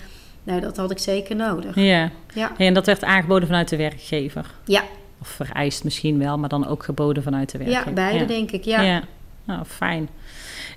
nee, 0.42 0.60
dat 0.60 0.76
had 0.76 0.90
ik 0.90 0.98
zeker 0.98 1.36
nodig. 1.36 1.74
Ja. 1.76 2.10
Ja, 2.34 2.52
en 2.58 2.74
dat 2.74 2.86
werd 2.86 3.04
aangeboden 3.04 3.48
vanuit 3.48 3.68
de 3.68 3.76
werkgever. 3.76 4.46
ja, 4.64 4.82
Of 5.20 5.28
vereist 5.28 5.84
misschien 5.84 6.18
wel, 6.18 6.38
maar 6.38 6.48
dan 6.48 6.66
ook 6.66 6.82
geboden 6.82 7.22
vanuit 7.22 7.50
de 7.50 7.58
ja 7.58 7.64
werkgever. 7.64 7.92
beide 7.92 8.24
denk 8.24 8.50
ik. 8.50 8.64
Ja. 8.64 8.80
Ja. 8.80 9.02
Nou, 9.44 9.64
fijn. 9.64 10.08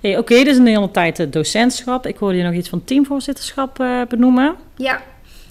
Hey, 0.00 0.18
Oké, 0.18 0.34
dit 0.34 0.46
is 0.46 0.56
een 0.56 0.66
hele 0.66 0.90
tijd 0.90 1.18
eh, 1.18 1.26
docentschap. 1.30 2.06
Ik 2.06 2.16
hoorde 2.16 2.36
je 2.36 2.44
nog 2.44 2.52
iets 2.52 2.68
van 2.68 2.84
teamvoorzitterschap 2.84 3.80
eh, 3.80 4.00
benoemen. 4.08 4.54
Ja. 4.76 5.02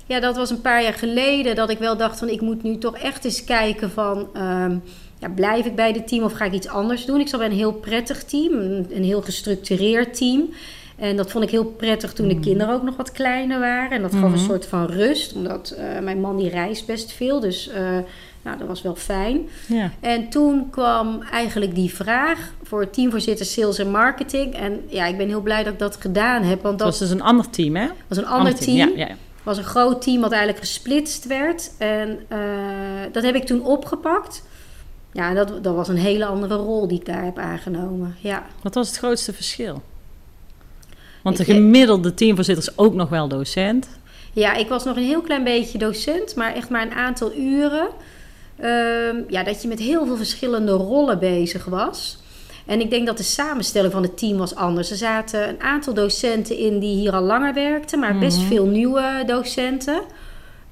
ja, 0.05 0.19
dat 0.19 0.35
was 0.35 0.49
een 0.49 0.61
paar 0.61 0.83
jaar 0.83 0.93
geleden 0.93 1.55
dat 1.55 1.69
ik 1.69 1.77
wel 1.77 1.97
dacht 1.97 2.19
van 2.19 2.29
ik 2.29 2.41
moet 2.41 2.63
nu 2.63 2.77
toch 2.77 2.97
echt 2.97 3.25
eens 3.25 3.43
kijken 3.43 3.91
van 3.91 4.27
ehm, 4.33 4.77
ja, 5.19 5.29
blijf 5.35 5.65
ik 5.65 5.75
bij 5.75 5.93
dit 5.93 6.07
team 6.07 6.23
of 6.23 6.33
ga 6.33 6.45
ik 6.45 6.53
iets 6.53 6.67
anders 6.67 7.05
doen? 7.05 7.19
Ik 7.19 7.27
zat 7.27 7.39
bij 7.39 7.49
een 7.49 7.55
heel 7.55 7.73
prettig 7.73 8.23
team, 8.23 8.53
een, 8.53 8.87
een 8.89 9.03
heel 9.03 9.21
gestructureerd 9.21 10.17
team. 10.17 10.49
En 10.95 11.15
dat 11.17 11.31
vond 11.31 11.43
ik 11.43 11.49
heel 11.49 11.65
prettig 11.65 12.13
toen 12.13 12.27
de 12.27 12.39
kinderen 12.39 12.73
ook 12.73 12.83
nog 12.83 12.95
wat 12.95 13.11
kleiner 13.11 13.59
waren. 13.59 13.91
En 13.91 14.01
dat 14.01 14.11
gaf 14.13 14.21
een 14.23 14.29
Mhm. 14.29 14.37
soort 14.45 14.65
van 14.65 14.85
rust, 14.85 15.33
omdat 15.33 15.69
eh, 15.69 15.99
mijn 16.03 16.19
man 16.21 16.37
die 16.37 16.49
reist 16.49 16.85
best 16.85 17.11
veel. 17.11 17.39
Dus 17.39 17.69
eh, 17.69 17.81
nou, 18.41 18.57
dat 18.57 18.67
was 18.67 18.81
wel 18.81 18.95
fijn. 18.95 19.49
Ja. 19.67 19.91
En 19.99 20.29
toen 20.29 20.69
kwam 20.69 21.21
eigenlijk 21.31 21.75
die 21.75 21.93
vraag 21.93 22.53
voor 22.63 22.89
teamvoorzitter 22.89 23.45
sales 23.45 23.77
en 23.79 23.91
marketing. 23.91 24.53
En 24.55 24.81
ja, 24.87 25.05
ik 25.05 25.17
ben 25.17 25.27
heel 25.27 25.41
blij 25.41 25.63
dat 25.63 25.73
ik 25.73 25.79
dat 25.79 25.95
gedaan 25.99 26.43
heb, 26.43 26.61
want 26.61 26.77
Dat 26.79 26.87
dat 26.87 26.87
was 26.87 27.09
dus 27.09 27.09
een 27.09 27.21
ander 27.25 27.49
team, 27.49 27.75
hè? 27.75 27.87
was 28.07 28.17
een 28.17 28.25
ander 28.27 28.55
team. 28.55 28.77
Ja, 28.77 29.05
ja. 29.07 29.15
was 29.43 29.57
een 29.57 29.63
groot 29.63 30.01
team 30.01 30.21
wat 30.21 30.31
eigenlijk 30.31 30.61
gesplitst 30.63 31.27
werd. 31.27 31.71
En 31.77 32.19
eh, 32.27 32.37
dat 33.11 33.23
heb 33.23 33.35
ik 33.35 33.45
toen 33.45 33.65
opgepakt. 33.65 34.43
Ja, 35.11 35.33
dat, 35.33 35.63
dat 35.63 35.75
was 35.75 35.87
een 35.87 35.97
hele 35.97 36.25
andere 36.25 36.55
rol 36.55 36.87
die 36.87 36.99
ik 36.99 37.05
daar 37.05 37.23
heb 37.23 37.37
aangenomen. 37.37 38.15
Ja, 38.19 38.43
Wat 38.61 38.73
was 38.75 38.87
het 38.87 38.97
grootste 38.97 39.33
verschil? 39.33 39.81
Want 41.25 41.37
de 41.37 41.43
gemiddelde 41.43 42.13
teamvoorzitter 42.13 42.67
is 42.67 42.77
ook 42.77 42.93
nog 42.93 43.09
wel 43.09 43.27
docent. 43.27 43.87
ja 44.33 44.53
ik 44.53 44.67
was 44.67 44.83
nog 44.83 44.95
een 44.95 45.03
heel 45.03 45.21
klein 45.21 45.43
beetje 45.43 45.77
docent, 45.77 46.35
maar 46.35 46.53
echt 46.53 46.69
maar 46.69 46.81
een 46.81 46.93
aantal 46.93 47.31
uren. 47.37 47.87
Ehm, 48.59 49.15
ja, 49.27 49.43
dat 49.43 49.61
je 49.61 49.67
met 49.67 49.79
heel 49.79 50.05
veel 50.05 50.17
verschillende 50.17 50.71
rollen 50.71 51.19
bezig 51.19 51.65
was. 51.65 52.17
En 52.65 52.79
ik 52.79 52.89
denk 52.89 53.05
dat 53.07 53.17
de 53.17 53.23
samenstelling 53.23 53.93
van 53.93 54.01
het 54.03 54.17
team 54.17 54.37
was 54.37 54.55
anders. 54.55 54.91
Er 54.91 54.97
zaten 54.97 55.49
een 55.49 55.61
aantal 55.61 55.93
docenten 55.93 56.57
in 56.57 56.79
die 56.79 56.95
hier 56.95 57.13
al 57.13 57.21
langer 57.23 57.53
werkten, 57.53 57.99
maar 57.99 58.17
best 58.17 58.37
Mhm. 58.37 58.47
veel 58.47 58.65
nieuwe 58.65 59.23
docenten. 59.25 60.01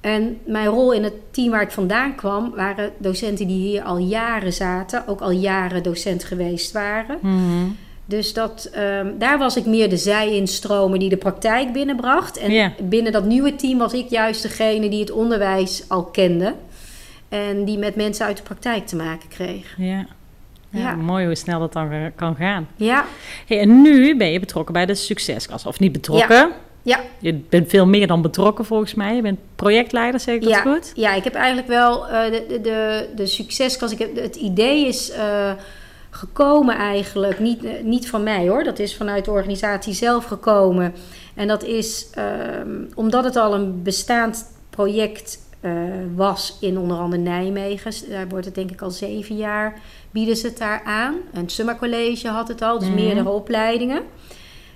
En 0.01 0.37
mijn 0.45 0.67
rol 0.67 0.91
in 0.91 1.03
het 1.03 1.13
team 1.31 1.49
waar 1.51 1.61
ik 1.61 1.71
vandaan 1.71 2.15
kwam, 2.15 2.51
waren 2.55 2.91
docenten 2.97 3.47
die 3.47 3.59
hier 3.67 3.81
al 3.83 3.97
jaren 3.97 4.53
zaten, 4.53 5.07
ook 5.07 5.21
al 5.21 5.31
jaren 5.31 5.83
docent 5.83 6.23
geweest 6.23 6.71
waren. 6.71 7.17
Dus 8.05 8.33
dat, 8.33 8.69
ehm, 8.73 9.07
daar 9.17 9.37
was 9.37 9.57
ik 9.57 9.65
meer 9.65 9.89
de 9.89 9.97
zij-instromer 9.97 10.99
die 10.99 11.09
de 11.09 11.17
praktijk 11.17 11.73
binnenbracht. 11.73 12.37
En 12.37 12.73
binnen 12.81 13.11
dat 13.11 13.25
nieuwe 13.25 13.55
team 13.55 13.77
was 13.77 13.93
ik 13.93 14.09
juist 14.09 14.41
degene 14.41 14.89
die 14.89 14.99
het 14.99 15.11
onderwijs 15.11 15.83
al 15.87 16.03
kende. 16.03 16.53
En 17.29 17.65
die 17.65 17.77
met 17.77 17.95
mensen 17.95 18.25
uit 18.25 18.37
de 18.37 18.43
praktijk 18.43 18.87
te 18.87 18.95
maken 18.95 19.29
kreeg. 19.29 19.73
Ja. 19.77 20.05
Ja, 20.69 20.79
Ja. 20.79 20.95
mooi 20.95 21.25
hoe 21.25 21.35
snel 21.35 21.59
dat 21.59 21.73
dan 21.73 22.11
kan 22.15 22.35
gaan. 22.35 22.67
Ja, 22.75 23.05
Hey, 23.47 23.59
en 23.59 23.81
nu 23.81 24.17
ben 24.17 24.31
je 24.31 24.39
betrokken 24.39 24.73
bij 24.73 24.85
de 24.85 24.95
succesklas. 24.95 25.65
Of 25.65 25.79
niet 25.79 25.91
betrokken. 25.91 26.51
ja, 26.81 26.99
Je 27.19 27.33
bent 27.33 27.69
veel 27.69 27.85
meer 27.85 28.07
dan 28.07 28.21
betrokken 28.21 28.65
volgens 28.65 28.93
mij. 28.93 29.15
Je 29.15 29.21
bent 29.21 29.39
projectleider, 29.55 30.19
zeg 30.19 30.35
ik 30.35 30.41
dat 30.41 30.49
ja, 30.51 30.61
goed? 30.61 30.91
ja, 30.95 31.13
ik 31.13 31.23
heb 31.23 31.33
eigenlijk 31.35 31.67
wel 31.67 32.07
eh, 32.07 32.31
de, 32.31 32.45
de, 32.47 32.61
de, 32.61 33.07
de 33.15 33.25
succesklas. 33.25 33.91
Ik 33.91 33.99
heb, 33.99 34.15
het 34.15 34.35
idee 34.35 34.87
is 34.87 35.11
eh, 35.11 35.51
gekomen 36.13 36.75
eigenlijk, 36.75 37.39
niet, 37.39 37.63
eh, 37.63 37.71
niet 37.83 38.09
van 38.09 38.23
mij 38.23 38.47
hoor. 38.47 38.63
Dat 38.63 38.79
is 38.79 38.95
vanuit 38.95 39.25
de 39.25 39.31
organisatie 39.31 39.93
zelf 39.93 40.25
gekomen. 40.25 40.93
En 41.35 41.47
dat 41.47 41.63
is 41.63 42.07
ehm, 42.11 42.83
omdat 42.95 43.23
het 43.23 43.35
al 43.35 43.53
een 43.53 43.83
bestaand 43.83 44.45
project 44.69 45.41
eh, 45.59 45.71
was 46.15 46.57
in 46.59 46.77
onder 46.77 46.97
andere 46.97 47.21
Nijmegen. 47.21 47.91
Daar 48.09 48.27
wordt 48.27 48.45
het 48.45 48.55
denk 48.55 48.71
ik 48.71 48.81
al 48.81 48.91
zeven 48.91 49.35
jaar, 49.37 49.81
bieden 50.11 50.35
ze 50.35 50.47
het 50.47 50.57
daar 50.57 50.81
aan. 50.83 51.15
Een 51.33 51.77
College 51.77 52.27
had 52.27 52.47
het 52.47 52.61
al, 52.61 52.79
dus 52.79 52.87
Mhm. 52.87 52.97
meerdere 52.97 53.29
opleidingen. 53.29 54.01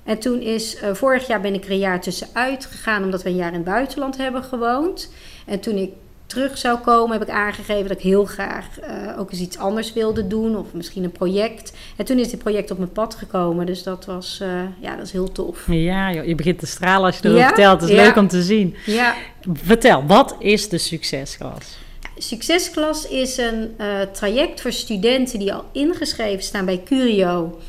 En 0.04 0.20
toen 0.20 0.42
is, 0.42 0.76
eh, 0.76 0.94
vorig 0.94 1.28
jaar 1.28 1.42
ben 1.42 1.54
ik 1.54 1.66
er 1.66 1.72
een 1.72 1.78
jaar 1.78 2.02
tussenuit 2.02 2.66
gegaan, 2.66 3.04
omdat 3.04 3.24
we 3.24 3.30
een 3.30 3.36
jaar 3.36 3.48
in 3.48 3.54
het 3.54 3.64
buitenland 3.64 4.18
hebben 4.18 4.44
gewoond. 4.44 5.12
En 5.46 5.60
toen 5.60 5.76
ik 5.76 5.92
terug 6.28 6.58
zou 6.58 6.80
komen, 6.80 7.20
heb 7.20 7.28
ik 7.28 7.34
aangegeven 7.34 7.88
dat 7.88 7.98
ik 7.98 8.04
heel 8.04 8.26
graag 8.26 8.80
eh, 8.80 9.20
ook 9.20 9.32
eens 9.32 9.40
iets 9.42 9.58
anders 9.58 9.94
wilde 9.94 10.28
doen, 10.28 10.58
of 10.58 10.66
misschien 10.74 11.04
een 11.04 11.12
project. 11.12 11.74
En 11.96 12.06
toen 12.06 12.20
is 12.20 12.30
dit 12.30 12.40
project 12.40 12.72
op 12.72 12.78
mijn 12.78 12.92
pad 12.92 13.16
gekomen, 13.16 13.66
dus 13.66 13.84
dat 13.84 14.06
was, 14.06 14.40
eh, 14.42 14.48
ja, 14.80 14.96
dat 14.96 15.06
is 15.06 15.12
heel 15.12 15.32
tof. 15.32 15.64
Ja, 15.68 16.12
joh, 16.14 16.26
je 16.26 16.36
begint 16.36 16.60
te 16.60 16.66
stralen 16.66 17.06
als 17.06 17.18
je 17.18 17.24
erover 17.24 17.42
Ja? 17.42 17.48
vertelt. 17.48 17.82
Het 17.82 17.90
is 17.90 17.96
Ja. 17.96 18.04
leuk 18.04 18.16
om 18.16 18.28
te 18.28 18.42
zien. 18.44 18.76
Ja, 18.86 19.16
Vertel, 19.54 20.06
wat 20.06 20.36
is 20.40 20.70
de 20.70 20.78
succesklas? 20.78 21.78
Succesklas 22.18 23.08
is 23.08 23.38
een 23.38 23.74
eh, 23.78 23.88
traject 24.12 24.62
voor 24.62 24.72
studenten 24.72 25.40
die 25.40 25.54
al 25.54 25.64
ingeschreven 25.72 26.44
staan 26.44 26.66
bij 26.66 26.82
Curio 26.86 27.60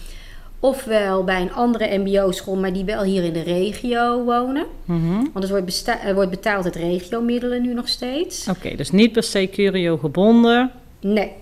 Ofwel 0.60 1.24
bij 1.24 1.40
een 1.40 1.52
andere 1.52 1.98
MBO-school, 1.98 2.56
maar 2.56 2.72
die 2.72 2.84
wel 2.84 3.02
hier 3.02 3.24
in 3.24 3.32
de 3.32 3.42
regio 3.42 4.24
wonen. 4.24 4.66
Mhm. 4.84 5.14
Want 5.14 5.34
het 5.34 5.48
wordt, 5.48 5.86
er 6.04 6.14
wordt 6.14 6.30
betaald 6.30 6.64
uit 6.64 6.76
regiomiddelen 6.76 7.62
nu 7.62 7.74
nog 7.74 7.88
steeds. 7.88 8.48
Oké, 8.48 8.76
dus 8.76 8.90
niet 8.90 9.12
per 9.12 9.22
se 9.22 9.48
curio 9.52 9.96
gebonden. 9.96 10.70
Nee, 11.00 11.32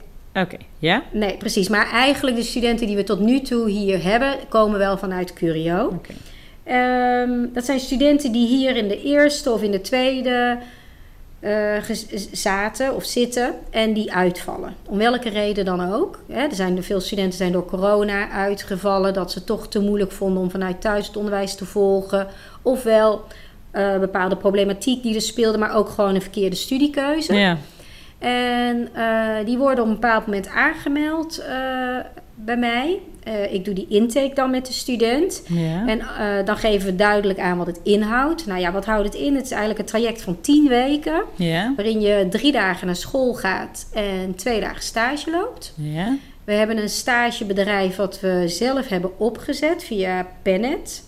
Oké, 0.43 0.57
ja? 0.79 1.03
nee, 1.13 1.37
precies. 1.37 1.69
Maar 1.69 1.91
eigenlijk 1.91 2.37
de 2.37 2.43
studenten 2.43 2.87
die 2.87 2.97
we 2.97 3.05
tot 3.05 3.21
nu 3.21 3.41
toe 3.41 3.71
hier 3.71 4.03
hebben, 4.03 4.35
komen 4.49 4.79
wel 4.79 4.99
vanuit 4.99 5.33
Curio. 5.33 5.87
Oké. 5.87 6.13
Ehm, 6.65 7.53
dat 7.53 7.65
zijn 7.65 7.81
studenten 7.81 8.33
die 8.33 8.47
hier 8.47 8.77
in 8.77 8.89
de 8.89 9.03
eerste 9.03 9.53
of 9.53 9.63
in 9.63 9.71
de 9.71 9.81
tweede 9.81 10.59
eh, 11.41 11.77
zaten 12.33 12.95
of 12.95 13.05
zitten 13.05 13.55
en 13.71 13.93
die 13.93 14.13
uitvallen. 14.13 14.75
Om 14.89 14.99
welke 14.99 15.29
reden 15.29 15.65
dan 15.65 15.93
ook. 15.93 16.19
Hè, 16.29 16.43
er 16.43 16.55
zijn 16.55 16.83
veel 16.83 17.01
studenten 17.01 17.39
zijn 17.39 17.53
door 17.53 17.65
corona 17.65 18.31
uitgevallen, 18.31 19.15
dat 19.15 19.33
ze 19.33 19.45
toch 19.45 19.69
te 19.69 19.81
moeilijk 19.81 20.13
vonden 20.13 20.43
om 20.43 20.51
vanuit 20.51 20.81
thuis 20.81 21.07
het 21.07 21.17
onderwijs 21.17 21.55
te 21.55 21.65
volgen. 21.65 22.27
Ofwel 22.63 23.25
eh, 23.71 23.99
bepaalde 23.99 24.37
problematiek 24.37 25.03
die 25.03 25.15
er 25.15 25.21
speelde, 25.21 25.59
maar 25.59 25.75
ook 25.75 25.89
gewoon 25.89 26.15
een 26.15 26.23
verkeerde 26.23 26.57
studiekeuze. 26.57 27.35
Ja. 27.35 27.59
En 28.19 28.89
eh, 28.95 29.45
die 29.45 29.59
worden 29.59 29.85
op 29.85 29.91
een 29.91 30.01
bepaald 30.01 30.27
moment 30.27 30.49
aangemeld 30.49 31.43
bij 32.35 32.57
mij. 32.57 33.01
Eh, 33.27 33.53
ik 33.53 33.65
doe 33.65 33.75
die 33.75 33.87
intake 33.89 34.35
dan 34.35 34.51
met 34.51 34.67
de 34.67 34.73
student. 34.73 35.43
Ja. 35.47 35.87
En 35.87 36.01
eh, 36.01 36.45
dan 36.45 36.57
geven 36.57 36.87
we 36.87 36.97
duidelijk 36.97 37.39
aan 37.39 37.59
wat 37.59 37.67
het 37.67 37.81
inhoudt. 37.83 38.47
Nou 38.47 38.61
ja, 38.61 38.73
wat 38.73 38.85
houdt 38.85 39.05
het 39.05 39.15
in? 39.15 39.35
Het 39.35 39.45
is 39.45 39.51
eigenlijk 39.51 39.81
een 39.81 39.87
traject 39.87 40.23
van 40.23 40.41
10 40.41 40.69
weken. 40.69 41.23
Ja. 41.35 41.73
Waarin 41.77 42.01
je 42.01 42.27
drie 42.31 42.53
dagen 42.53 42.87
naar 42.87 42.97
school 42.97 43.35
gaat 43.35 43.89
en 43.93 44.35
twee 44.35 44.61
dagen 44.61 44.83
stage 44.83 45.31
loopt. 45.31 45.75
Ja. 45.77 46.17
We 46.45 46.53
hebben 46.53 46.79
een 46.79 46.89
stagebedrijf 46.89 47.97
wat 47.97 48.21
we 48.21 48.45
zelf 48.47 48.89
hebben 48.89 49.19
opgezet 49.19 49.85
via 49.85 50.27
Pennet. 50.43 51.03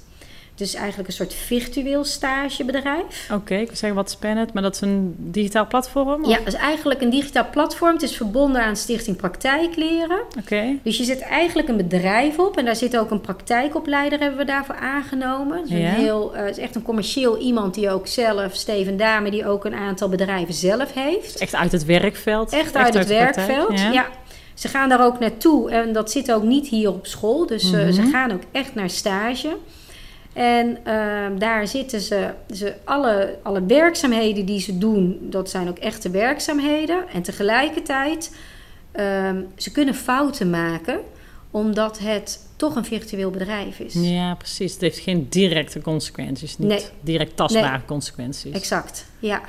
Dus 0.58 0.74
eigenlijk 0.74 1.08
een 1.08 1.14
soort 1.14 1.34
virtueel 1.34 2.04
stagebedrijf. 2.04 3.28
Oké, 3.32 3.54
ik 3.54 3.66
wil 3.66 3.76
zeggen 3.76 3.94
wat 3.94 4.10
spannend, 4.10 4.52
maar 4.52 4.62
dat 4.62 4.74
is 4.74 4.80
een 4.80 5.14
digitaal 5.18 5.66
platform? 5.66 6.24
of? 6.24 6.30
Ja, 6.30 6.36
dat 6.38 6.46
is 6.46 6.54
eigenlijk 6.54 7.00
een 7.00 7.10
digitaal 7.10 7.46
platform. 7.50 7.92
Het 7.92 8.02
is 8.02 8.16
verbonden 8.16 8.62
aan 8.62 8.76
Stichting 8.76 9.16
Praktijkleren. 9.16 10.20
Oké. 10.38 10.64
Dus 10.82 10.96
je 10.96 11.04
zet 11.04 11.20
eigenlijk 11.20 11.68
een 11.68 11.76
bedrijf 11.76 12.38
op 12.38 12.56
en 12.56 12.64
daar 12.64 12.76
zit 12.76 12.96
ook 12.96 13.10
een 13.10 13.20
praktijkopleider 13.20 14.18
hebben 14.18 14.38
we 14.38 14.44
daarvoor 14.44 14.74
aangenomen. 14.76 15.60
Dus 15.60 15.70
Ja. 15.70 15.76
een 15.76 15.82
heel, 15.94 16.34
eh, 16.36 16.42
het 16.44 16.56
is 16.56 16.62
echt 16.62 16.74
een 16.74 16.82
commercieel 16.82 17.38
iemand 17.38 17.74
die 17.74 17.90
ook 17.90 18.06
zelf, 18.06 18.54
Steven 18.54 18.96
Dame, 18.96 19.30
die 19.30 19.46
ook 19.46 19.64
een 19.64 19.74
aantal 19.74 20.08
bedrijven 20.08 20.54
zelf 20.54 20.92
heeft. 20.92 21.38
Echt 21.38 21.54
uit 21.54 21.72
het 21.72 21.84
werkveld? 21.84 22.52
Echt 22.52 22.76
uit 22.76 22.94
het 22.94 23.06
praktijk, 23.06 23.34
werkveld, 23.34 23.80
ja. 23.80 24.06
Ze 24.54 24.68
gaan 24.68 24.88
daar 24.88 25.04
ook 25.04 25.18
naartoe 25.18 25.70
en 25.70 25.92
dat 25.92 26.10
zit 26.10 26.32
ook 26.32 26.42
niet 26.42 26.68
hier 26.68 26.88
op 26.88 27.06
school. 27.06 27.46
Dus 27.46 27.72
eh, 27.72 27.88
ze 27.88 28.00
Mhm. 28.00 28.10
gaan 28.10 28.32
ook 28.32 28.42
echt 28.52 28.74
naar 28.74 28.90
stage. 28.90 29.56
En 30.38 30.78
ehm, 30.84 31.38
daar 31.38 31.68
zitten 31.68 32.00
ze, 32.00 32.30
ze 32.54 32.74
alle, 32.84 33.38
alle 33.42 33.66
werkzaamheden 33.66 34.44
die 34.44 34.60
ze 34.60 34.78
doen, 34.78 35.18
dat 35.20 35.50
zijn 35.50 35.68
ook 35.68 35.78
echte 35.78 36.10
werkzaamheden. 36.10 37.04
En 37.12 37.22
tegelijkertijd, 37.22 38.36
ehm, 38.92 39.40
ze 39.56 39.72
kunnen 39.72 39.94
fouten 39.94 40.50
maken, 40.50 41.00
omdat 41.50 41.98
het 41.98 42.46
toch 42.56 42.76
een 42.76 42.84
virtueel 42.84 43.30
bedrijf 43.30 43.78
is. 43.78 43.94
Ja, 43.94 44.34
precies. 44.34 44.72
Het 44.72 44.80
heeft 44.80 44.98
geen 44.98 45.26
directe 45.28 45.80
consequenties. 45.80 46.58
Niet 46.58 46.68
Nee. 46.68 46.84
direct 47.00 47.36
tastbare 47.36 47.84
consequenties. 47.86 48.54
Exact, 48.54 49.04
ja. 49.18 49.40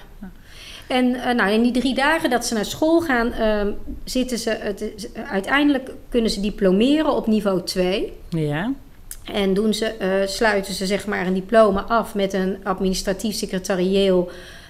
En 0.87 1.15
eh, 1.15 1.35
nou, 1.35 1.51
in 1.51 1.61
die 1.61 1.71
drie 1.71 1.95
dagen 1.95 2.29
dat 2.29 2.45
ze 2.45 2.53
naar 2.53 2.65
school 2.65 3.01
gaan, 3.01 3.31
ehm, 3.31 3.71
zitten 4.03 4.37
ze, 4.37 4.49
het, 4.49 5.09
uiteindelijk 5.27 5.91
kunnen 6.09 6.31
ze 6.31 6.39
diplomeren 6.39 7.15
op 7.15 7.27
niveau 7.27 7.63
2. 7.63 8.13
Ja. 8.29 8.73
En 9.33 9.53
doen 9.53 9.73
ze, 9.73 9.85
eh, 9.85 10.09
sluiten 10.27 10.73
ze 10.73 10.85
zeg 10.85 11.07
maar 11.07 11.27
een 11.27 11.33
diploma 11.33 11.81
af 11.87 12.15
met 12.15 12.33
een 12.33 12.57
administratief 12.63 13.35
secretarieel 13.35 14.29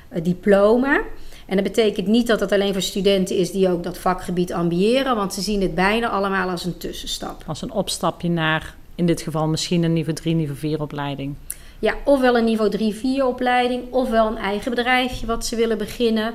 eh, 0.10 0.24
diploma. 0.24 1.02
En 1.46 1.56
dat 1.56 1.64
betekent 1.64 2.08
niet 2.08 2.28
dat 2.28 2.40
dat 2.40 2.52
alleen 2.52 2.74
voor 2.74 2.82
studenten 2.82 3.38
is 3.38 3.52
die 3.52 3.70
ook 3.70 3.84
dat 3.84 3.98
vakgebied 3.98 4.54
ambiëren, 4.54 5.16
want 5.16 5.34
ze 5.34 5.42
zien 5.42 5.62
het 5.62 5.76
bijna 5.76 6.10
allemaal 6.10 6.50
als 6.50 6.66
een 6.66 6.78
tussenstap. 6.78 7.44
Als 7.48 7.62
een 7.62 7.72
opstapje 7.72 8.30
naar, 8.30 8.76
in 8.96 9.06
dit 9.06 9.22
geval 9.22 9.48
misschien 9.48 9.84
een 9.84 9.94
niveau 9.94 10.16
3, 10.16 10.36
niveau 10.36 10.58
4 10.60 10.82
opleiding. 10.82 11.36
Ja, 11.80 11.94
ofwel 12.06 12.38
een 12.38 12.44
niveau 12.44 12.70
3-4 12.70 13.26
opleiding, 13.26 13.84
ofwel 13.92 14.28
een 14.28 14.38
eigen 14.38 14.70
bedrijfje 14.76 15.26
wat 15.26 15.46
ze 15.46 15.56
willen 15.56 15.78
beginnen. 15.78 16.34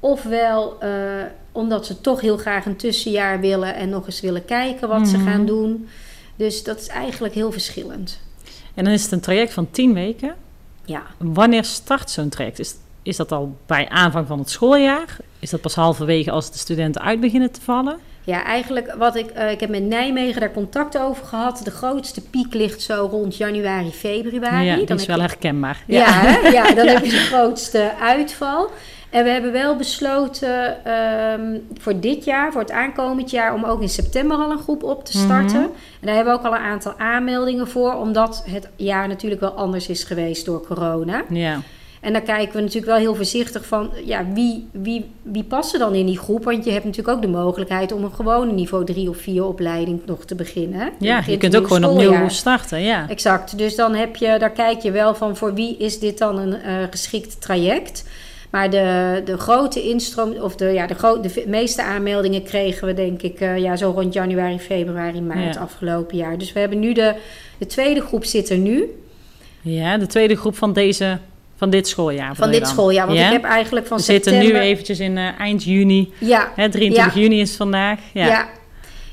Ofwel 0.00 0.76
eh, 0.80 0.90
omdat 1.52 1.86
ze 1.86 2.00
toch 2.00 2.20
heel 2.20 2.36
graag 2.36 2.66
een 2.66 2.76
tussenjaar 2.76 3.40
willen 3.40 3.74
en 3.74 3.88
nog 3.88 4.06
eens 4.06 4.20
willen 4.20 4.44
kijken 4.44 4.88
wat 4.88 5.08
ze 5.08 5.16
Mhm. 5.16 5.26
gaan 5.30 5.46
doen. 5.46 5.88
Dus 6.40 6.62
dat 6.64 6.80
is 6.80 6.86
eigenlijk 6.86 7.34
heel 7.34 7.52
verschillend. 7.52 8.18
En 8.74 8.84
dan 8.84 8.92
is 8.92 9.02
het 9.02 9.12
een 9.12 9.20
traject 9.20 9.52
van 9.52 9.70
10 9.70 9.94
weken. 9.94 10.34
Ja, 10.84 11.02
Wanneer 11.18 11.64
start 11.64 12.10
zo'n 12.10 12.28
traject? 12.28 12.58
Is, 12.58 12.74
is 13.02 13.16
dat 13.16 13.32
al 13.32 13.56
bij 13.66 13.88
aanvang 13.88 14.26
van 14.26 14.38
het 14.38 14.50
schooljaar? 14.50 15.16
Is 15.38 15.50
dat 15.50 15.60
pas 15.60 15.74
halverwege 15.74 16.30
als 16.30 16.52
de 16.52 16.58
studenten 16.58 17.00
uit 17.02 17.20
beginnen 17.20 17.50
te 17.50 17.60
vallen? 17.60 17.98
ja 18.24 18.44
eigenlijk 18.44 18.94
wat 18.98 19.16
ik, 19.16 19.30
eh, 19.30 19.50
ik 19.50 19.60
heb 19.60 19.70
met 19.70 19.82
Nijmegen 19.82 20.40
daar 20.40 20.52
contact 20.52 20.98
over 20.98 21.24
gehad. 21.24 21.60
De 21.64 21.70
grootste 21.70 22.20
piek 22.20 22.54
ligt 22.54 22.82
zo 22.82 23.08
rond 23.10 23.36
januari, 23.36 23.90
februari. 23.90 24.64
ja, 24.66 24.76
Dan 24.84 24.96
is 24.98 25.06
wel 25.06 25.16
je- 25.16 25.22
herkenbaar. 25.22 25.82
Ja, 25.86 26.06
hè? 26.12 26.48
ja 26.48 26.74
dan 26.74 26.86
heb 26.92 27.04
je 27.04 27.10
de 27.10 27.16
grootste 27.16 27.92
uitval. 28.00 28.70
En 29.10 29.24
we 29.24 29.30
hebben 29.30 29.52
wel 29.52 29.76
besloten 29.76 30.84
ehm, 30.84 31.58
voor 31.78 32.00
dit 32.00 32.24
jaar, 32.24 32.52
voor 32.52 32.60
het 32.60 32.70
aankomend 32.70 33.30
jaar, 33.30 33.54
om 33.54 33.64
ook 33.64 33.80
in 33.82 33.88
september 33.88 34.36
al 34.36 34.50
een 34.50 34.58
groep 34.58 34.82
op 34.82 35.04
te 35.04 35.12
starten. 35.12 35.60
Mhm. 35.60 35.70
En 36.00 36.06
daar 36.06 36.14
hebben 36.14 36.32
we 36.32 36.38
ook 36.38 36.46
al 36.46 36.54
een 36.54 36.64
aantal 36.64 36.94
aanmeldingen 36.98 37.68
voor, 37.68 37.94
omdat 37.94 38.42
het 38.46 38.68
jaar 38.76 39.08
natuurlijk 39.08 39.40
wel 39.40 39.50
anders 39.50 39.88
is 39.88 40.04
geweest 40.04 40.44
door 40.44 40.66
corona. 40.66 41.24
Ja. 41.28 41.60
En 42.00 42.12
dan 42.12 42.22
kijken 42.22 42.54
we 42.54 42.60
natuurlijk 42.60 42.86
wel 42.86 42.96
heel 42.96 43.14
voorzichtig 43.14 43.66
van, 43.66 43.90
ja, 44.04 44.26
wie, 44.32 44.68
wie, 44.70 45.10
wie 45.22 45.44
past 45.44 45.72
er 45.72 45.78
dan 45.78 45.94
in 45.94 46.06
die 46.06 46.18
groep? 46.18 46.44
Want 46.44 46.64
je 46.64 46.70
hebt 46.70 46.84
natuurlijk 46.84 47.16
ook 47.16 47.22
de 47.22 47.28
mogelijkheid 47.28 47.92
om 47.92 48.04
een 48.04 48.14
gewone 48.14 48.52
niveau 48.52 48.84
3 48.84 49.08
of 49.08 49.16
4 49.16 49.44
opleiding 49.44 50.00
nog 50.06 50.24
te 50.24 50.34
beginnen. 50.34 50.92
ja, 50.98 51.22
je 51.26 51.36
kunt 51.36 51.56
ook 51.56 51.66
gewoon 51.66 51.84
opnieuw 51.84 52.28
starten. 52.28 52.82
Ja. 52.82 53.08
Exact. 53.08 53.58
Dus 53.58 53.76
dan 53.76 53.94
heb 53.94 54.16
je, 54.16 54.36
daar 54.38 54.50
kijk 54.50 54.80
je 54.80 54.90
wel 54.90 55.14
van 55.14 55.36
voor 55.36 55.54
wie 55.54 55.76
is 55.76 55.98
dit 55.98 56.18
dan 56.18 56.38
een 56.38 56.54
eh, 56.54 56.74
geschikt 56.90 57.40
traject. 57.40 58.04
Maar 58.50 58.70
de, 58.70 59.22
de 59.24 59.38
grote 59.38 59.82
instroom, 59.82 60.32
of 60.32 60.56
de, 60.56 60.64
ja, 60.64 60.86
de, 60.86 61.18
de 61.22 61.44
meeste 61.46 61.82
aanmeldingen 61.82 62.42
kregen 62.42 62.86
we 62.86 62.94
denk 62.94 63.22
ik 63.22 63.40
eh, 63.40 63.56
ja, 63.58 63.76
zo 63.76 63.90
rond 63.90 64.12
januari, 64.14 64.58
februari, 64.58 65.20
maart 65.20 65.54
Ja. 65.54 65.60
afgelopen 65.60 66.16
jaar. 66.16 66.38
Dus 66.38 66.52
we 66.52 66.60
hebben 66.60 66.78
nu 66.78 66.92
de, 66.92 67.14
de 67.58 67.66
tweede 67.66 68.00
groep 68.00 68.24
zit 68.24 68.50
er 68.50 68.58
nu. 68.58 68.84
ja, 69.60 69.98
de 69.98 70.06
tweede 70.06 70.36
groep 70.36 70.56
van, 70.56 70.72
deze, 70.72 71.18
van 71.56 71.70
dit 71.70 71.88
schooljaar. 71.88 72.34
Van 72.36 72.50
dit 72.50 72.66
schooljaar. 72.68 73.06
Want 73.06 73.18
Ja? 73.18 73.26
ik 73.26 73.32
heb 73.32 73.44
eigenlijk 73.44 73.86
van 73.86 73.96
We 73.96 74.02
zitten 74.02 74.32
september... 74.32 74.60
nu 74.60 74.66
eventjes 74.68 75.00
in 75.00 75.18
eh, 75.18 75.40
eind 75.40 75.64
juni. 75.64 76.12
Ja, 76.18 76.52
Hè, 76.56 76.70
23 76.70 77.14
Ja. 77.14 77.20
juni 77.20 77.40
is 77.40 77.56
vandaag. 77.56 77.98
Ja. 78.12 78.26
ja. 78.26 78.48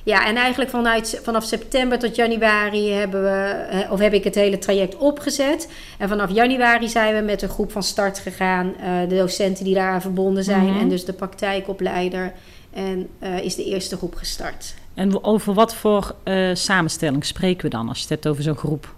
Ja. 0.08 0.26
en 0.28 0.36
eigenlijk 0.36 0.70
vanuit, 0.70 1.20
vanaf 1.24 1.43
september 1.43 2.00
tot 2.00 2.15
januari 2.15 2.91
hebben 2.91 3.24
we, 3.24 3.30
eh, 3.70 3.91
of 3.91 4.00
heb 4.00 4.13
ik 4.13 4.24
het 4.24 4.36
hele 4.36 4.58
traject 4.58 4.96
opgezet. 4.98 5.70
En 5.98 6.10
vanaf 6.10 6.32
januari 6.32 6.89
zijn 6.89 7.15
we 7.15 7.22
met 7.22 7.41
een 7.41 7.50
groep 7.50 7.72
van 7.72 7.84
start 7.84 8.20
gegaan. 8.20 8.74
eh, 8.80 9.10
de 9.10 9.15
docenten 9.17 9.63
die 9.63 9.74
daaraan 9.74 10.02
verbonden 10.02 10.43
zijn 10.43 10.65
Mhm. 10.65 10.80
en 10.80 10.89
dus 10.89 11.06
de 11.06 11.13
praktijkopleider. 11.13 12.34
En 12.74 13.08
eh, 13.20 13.39
is 13.43 13.56
de 13.56 13.65
eerste 13.65 13.98
groep 13.98 14.15
gestart. 14.15 14.74
En 14.93 15.24
over 15.24 15.54
wat 15.54 15.76
voor 15.76 16.15
samenstelling 16.54 17.26
spreken 17.26 17.63
we 17.63 17.70
dan 17.70 17.88
als 17.88 17.98
je 17.98 18.02
het 18.04 18.10
hebt 18.12 18.28
over 18.28 18.43
zo'n 18.43 18.58
groep? 18.58 18.96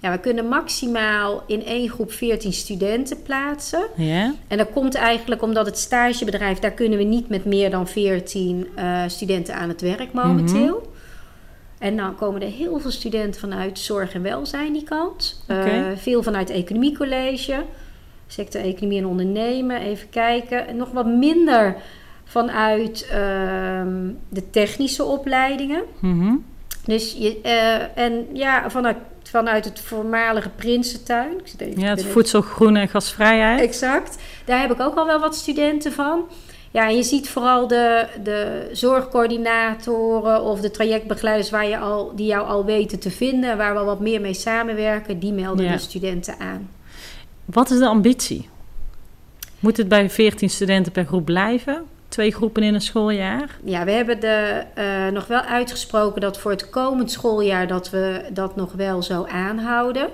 Ja, 0.00 0.10
we 0.10 0.18
kunnen 0.18 0.48
maximaal 0.48 1.42
in 1.46 1.64
één 1.64 1.88
groep 1.88 2.12
14 2.12 2.52
studenten 2.52 3.22
plaatsen. 3.22 3.86
Ja? 3.96 4.34
En 4.48 4.58
dat 4.58 4.70
komt 4.70 4.94
eigenlijk 4.94 5.42
omdat 5.42 5.66
het 5.66 5.78
stagebedrijf, 5.78 6.58
daar 6.58 6.70
kunnen 6.70 6.98
we 6.98 7.04
niet 7.04 7.28
met 7.28 7.44
meer 7.44 7.70
dan 7.70 7.88
14 7.88 8.68
eh, 8.74 9.02
studenten 9.06 9.54
aan 9.54 9.68
het 9.68 9.80
werk 9.80 10.12
momenteel. 10.12 10.94
En 11.78 11.96
dan 11.96 12.16
komen 12.16 12.42
er 12.42 12.48
heel 12.48 12.78
veel 12.78 12.90
studenten 12.90 13.40
vanuit 13.40 13.78
zorg 13.78 14.14
en 14.14 14.22
welzijn 14.22 14.72
die 14.72 14.84
kant. 14.84 15.42
Eh, 15.46 15.74
veel 15.96 16.22
vanuit 16.22 16.50
economiecollege, 16.50 17.64
sector 18.26 18.60
economie 18.60 18.98
en 18.98 19.06
ondernemen. 19.06 19.80
Even 19.80 20.08
kijken. 20.08 20.66
En 20.66 20.76
nog 20.76 20.90
wat 20.90 21.06
minder 21.06 21.76
vanuit 22.24 23.08
ehm, 23.10 24.10
de 24.28 24.50
technische 24.50 25.04
opleidingen. 25.04 25.82
Mhm. 25.98 26.34
Dus 26.84 27.16
je, 27.18 27.40
eh, 27.42 28.04
en 28.04 28.26
ja, 28.32 28.70
vanuit, 28.70 28.96
vanuit 29.30 29.64
het 29.64 29.80
voormalige 29.80 30.48
Prinsentuin. 30.48 31.32
Ik 31.38 31.46
zit 31.48 31.60
even 31.60 31.80
Ja, 31.80 31.88
het 31.88 32.04
voedsel, 32.04 32.40
groen 32.40 32.76
en 32.76 32.88
gasvrijheid. 32.88 33.60
Exact. 33.60 34.18
Daar 34.44 34.60
heb 34.60 34.70
ik 34.72 34.80
ook 34.80 34.96
al 34.96 35.06
wel 35.06 35.20
wat 35.20 35.36
studenten 35.36 35.92
van. 35.92 36.24
Ja, 36.70 36.88
en 36.88 36.96
je 36.96 37.02
ziet 37.02 37.28
vooral 37.28 37.66
de, 37.66 38.06
de 38.22 38.68
zorgcoördinatoren 38.72 40.42
of 40.42 40.60
de 40.60 40.70
trajectbegeleiders 40.70 41.50
waar 41.50 41.66
je 41.66 41.78
al, 41.78 42.12
die 42.16 42.26
jou 42.26 42.46
al 42.46 42.64
weten 42.64 42.98
te 42.98 43.10
vinden, 43.10 43.56
waar 43.56 43.74
we 43.74 43.80
wat 43.84 44.00
meer 44.00 44.20
mee 44.20 44.34
samenwerken, 44.34 45.18
die 45.18 45.32
melden 45.32 45.64
Ja. 45.64 45.72
de 45.72 45.78
studenten 45.78 46.38
aan. 46.38 46.70
Wat 47.44 47.70
is 47.70 47.78
de 47.78 47.86
ambitie? 47.86 48.48
Moet 49.60 49.76
het 49.76 49.88
bij 49.88 50.10
14 50.10 50.50
studenten 50.50 50.92
per 50.92 51.04
groep 51.04 51.24
blijven? 51.24 51.84
Twee 52.08 52.32
groepen 52.32 52.62
in 52.62 52.74
een 52.74 52.80
schooljaar? 52.80 53.58
Ja, 53.64 53.84
we 53.84 53.90
hebben 53.90 54.20
de, 54.20 54.62
uh, 54.78 55.08
nog 55.12 55.26
wel 55.26 55.40
uitgesproken 55.40 56.20
dat 56.20 56.38
voor 56.38 56.50
het 56.50 56.70
komend 56.70 57.10
schooljaar 57.10 57.66
dat 57.66 57.90
we 57.90 58.24
dat 58.32 58.56
nog 58.56 58.72
wel 58.72 59.02
zo 59.02 59.24
aanhouden. 59.24 60.08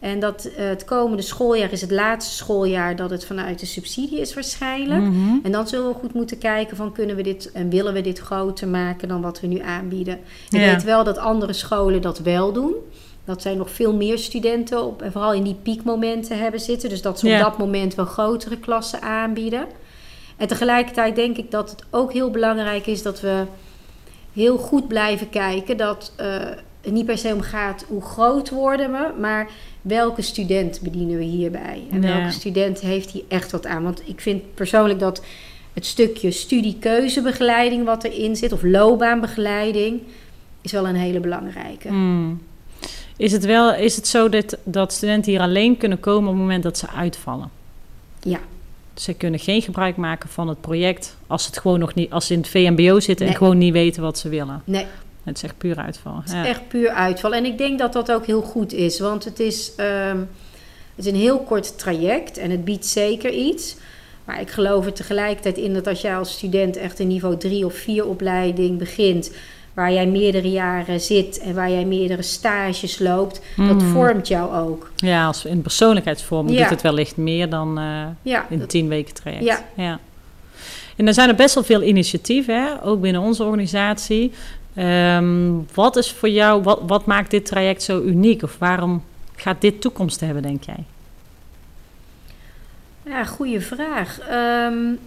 En 0.00 0.20
dat 0.20 0.46
uh, 0.46 0.52
het 0.56 0.84
komende 0.84 1.22
schooljaar 1.22 1.72
is 1.72 1.80
het 1.80 1.90
laatste 1.90 2.34
schooljaar 2.34 2.96
dat 2.96 3.10
het 3.10 3.24
vanuit 3.24 3.60
de 3.60 3.66
subsidie 3.66 4.20
is 4.20 4.34
waarschijnlijk. 4.34 5.00
Mm 5.00 5.12
-hmm. 5.12 5.40
En 5.42 5.52
dan 5.52 5.68
zullen 5.68 5.88
we 5.88 5.94
goed 5.94 6.14
moeten 6.14 6.38
kijken 6.38 6.76
van 6.76 6.92
kunnen 6.92 7.16
we 7.16 7.22
dit 7.22 7.52
en 7.52 7.70
willen 7.70 7.92
we 7.92 8.00
dit 8.00 8.18
groter 8.18 8.68
maken 8.68 9.08
dan 9.08 9.20
wat 9.20 9.40
we 9.40 9.46
nu 9.46 9.58
aanbieden. 9.58 10.18
Ik 10.50 10.60
ja. 10.60 10.72
weet 10.72 10.84
wel 10.84 11.04
dat 11.04 11.18
andere 11.18 11.52
scholen 11.52 12.02
dat 12.02 12.18
wel 12.18 12.52
doen. 12.52 12.74
Dat 13.24 13.42
zij 13.42 13.54
nog 13.54 13.70
veel 13.70 13.94
meer 13.94 14.18
studenten 14.18 14.84
op, 14.84 15.02
en 15.02 15.12
vooral 15.12 15.32
in 15.32 15.42
die 15.42 15.56
piekmomenten 15.62 16.38
hebben 16.38 16.60
zitten. 16.60 16.88
Dus 16.88 17.02
dat 17.02 17.18
ze 17.18 17.26
op 17.26 17.38
dat 17.38 17.58
moment 17.58 17.94
wel 17.94 18.04
grotere 18.04 18.58
klassen 18.58 19.02
aanbieden. 19.02 19.66
En 20.40 20.46
tegelijkertijd 20.46 21.16
denk 21.16 21.36
ik 21.36 21.50
dat 21.50 21.70
het 21.70 21.84
ook 21.90 22.12
heel 22.12 22.30
belangrijk 22.30 22.86
is 22.86 23.02
dat 23.02 23.20
we 23.20 23.44
heel 24.32 24.56
goed 24.56 24.88
blijven 24.88 25.30
kijken. 25.30 25.76
Dat 25.76 26.12
uh, 26.20 26.26
het 26.80 26.92
niet 26.92 27.06
per 27.06 27.18
se 27.18 27.34
om 27.34 27.40
gaat 27.40 27.84
hoe 27.88 28.02
groot 28.02 28.50
worden 28.50 28.92
we, 28.92 29.12
maar 29.20 29.50
welke 29.82 30.22
student 30.22 30.80
bedienen 30.80 31.18
we 31.18 31.24
hierbij? 31.24 31.82
En 31.90 32.00
welke 32.00 32.30
student 32.30 32.80
heeft 32.80 33.10
hier 33.10 33.22
echt 33.28 33.52
wat 33.52 33.66
aan? 33.66 33.82
Want 33.82 34.02
ik 34.04 34.20
vind 34.20 34.54
persoonlijk 34.54 34.98
dat 34.98 35.22
het 35.72 35.86
stukje 35.86 36.30
studiekeuzebegeleiding 36.30 37.84
wat 37.84 38.04
erin 38.04 38.36
zit, 38.36 38.52
of 38.52 38.62
loopbaanbegeleiding, 38.62 40.00
is 40.60 40.72
wel 40.72 40.88
een 40.88 40.94
hele 40.94 41.20
belangrijke. 41.20 41.90
Mm. 41.90 42.42
Is 43.16 43.32
het, 43.32 43.44
wel, 43.44 43.74
is 43.74 43.96
het 43.96 44.06
zo 44.06 44.28
dat, 44.28 44.58
dat 44.64 44.92
studenten 44.92 45.32
hier 45.32 45.40
alleen 45.40 45.76
kunnen 45.76 46.00
komen 46.00 46.28
op 46.28 46.34
het 46.34 46.42
moment 46.42 46.62
dat 46.62 46.78
ze 46.78 46.88
uitvallen? 46.88 47.50
Ja. 48.22 48.40
Ze 49.00 49.14
kunnen 49.14 49.40
geen 49.40 49.62
gebruik 49.62 49.96
maken 49.96 50.28
van 50.28 50.48
het 50.48 50.60
project 50.60 51.16
als, 51.26 51.46
het 51.46 51.58
gewoon 51.58 51.78
nog 51.78 51.94
niet, 51.94 52.10
als 52.10 52.26
ze 52.26 52.32
in 52.32 52.38
het 52.38 52.48
VMBO 52.48 53.00
zitten 53.00 53.24
nee. 53.24 53.34
en 53.34 53.40
gewoon 53.40 53.58
niet 53.58 53.72
weten 53.72 54.02
wat 54.02 54.18
ze 54.18 54.28
willen. 54.28 54.62
Nee. 54.64 54.86
Het 55.22 55.36
is 55.36 55.42
echt 55.42 55.58
puur 55.58 55.76
uitval. 55.76 56.16
Het 56.16 56.26
is 56.26 56.32
ja. 56.32 56.46
echt 56.46 56.68
puur 56.68 56.90
uitval. 56.90 57.34
En 57.34 57.44
ik 57.44 57.58
denk 57.58 57.78
dat 57.78 57.92
dat 57.92 58.12
ook 58.12 58.26
heel 58.26 58.42
goed 58.42 58.72
is, 58.72 58.98
want 58.98 59.24
het 59.24 59.40
is, 59.40 59.72
um, 59.76 60.28
het 60.94 61.04
is 61.04 61.06
een 61.06 61.18
heel 61.18 61.38
kort 61.38 61.78
traject 61.78 62.38
en 62.38 62.50
het 62.50 62.64
biedt 62.64 62.86
zeker 62.86 63.30
iets. 63.30 63.76
Maar 64.24 64.40
ik 64.40 64.50
geloof 64.50 64.86
er 64.86 64.92
tegelijkertijd 64.92 65.58
in 65.58 65.74
dat 65.74 65.86
als 65.86 66.00
jij 66.00 66.16
als 66.16 66.32
student 66.32 66.76
echt 66.76 66.98
een 66.98 67.08
niveau 67.08 67.36
3 67.36 67.64
of 67.64 67.74
4 67.74 68.06
opleiding 68.06 68.78
begint, 68.78 69.30
waar 69.74 69.92
jij 69.92 70.06
meerdere 70.06 70.50
jaren 70.50 71.00
zit 71.00 71.38
en 71.38 71.54
waar 71.54 71.70
jij 71.70 71.84
meerdere 71.84 72.22
stages 72.22 72.98
loopt, 72.98 73.40
mm. 73.56 73.68
dat 73.68 73.82
vormt 73.82 74.28
jou 74.28 74.54
ook. 74.54 74.90
Ja, 74.96 75.26
als 75.26 75.44
in 75.44 75.62
persoonlijkheidsvorming 75.62 76.56
ja. 76.56 76.62
doet 76.62 76.70
het 76.70 76.82
wellicht 76.82 77.16
meer 77.16 77.48
dan 77.48 77.78
uh, 77.78 78.06
ja, 78.22 78.46
in 78.48 78.66
tien 78.66 78.88
weken 78.88 79.14
traject. 79.14 79.44
Ja. 79.44 79.64
ja. 79.76 79.98
En 80.96 81.06
er 81.06 81.14
zijn 81.14 81.28
er 81.28 81.34
best 81.34 81.54
wel 81.54 81.64
veel 81.64 81.82
initiatieven, 81.82 82.62
hè? 82.62 82.84
ook 82.84 83.00
binnen 83.00 83.22
onze 83.22 83.44
organisatie. 83.44 84.32
Um, 84.76 85.66
wat 85.74 85.96
is 85.96 86.12
voor 86.12 86.28
jou, 86.28 86.62
wat, 86.62 86.80
wat 86.86 87.06
maakt 87.06 87.30
dit 87.30 87.46
traject 87.46 87.82
zo 87.82 88.02
uniek? 88.02 88.42
Of 88.42 88.56
waarom 88.58 89.04
gaat 89.36 89.60
dit 89.60 89.80
toekomst 89.80 90.20
hebben, 90.20 90.42
denk 90.42 90.64
jij? 90.64 90.84
Ja, 93.04 93.24
goede 93.24 93.60
vraag. 93.60 94.18
Um, 94.32 94.98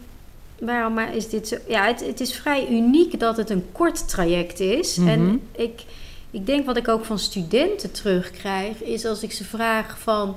waarom 0.65 0.99
is 0.99 1.29
dit 1.29 1.47
zo? 1.47 1.57
Ja, 1.67 1.85
het, 1.85 2.05
het, 2.05 2.19
is 2.19 2.35
vrij 2.35 2.67
uniek 2.69 3.19
dat 3.19 3.37
het 3.37 3.49
een 3.49 3.65
kort 3.71 4.09
traject 4.09 4.59
is. 4.59 4.95
Mm 4.95 5.07
-hmm. 5.07 5.13
En 5.13 5.41
ik, 5.55 5.83
ik 6.31 6.45
denk 6.45 6.65
wat 6.65 6.77
ik 6.77 6.87
ook 6.87 7.05
van 7.05 7.19
studenten 7.19 7.91
terugkrijg, 7.91 8.83
is 8.83 9.05
als 9.05 9.23
ik 9.23 9.31
ze 9.31 9.43
vraag 9.43 9.99
van 9.99 10.35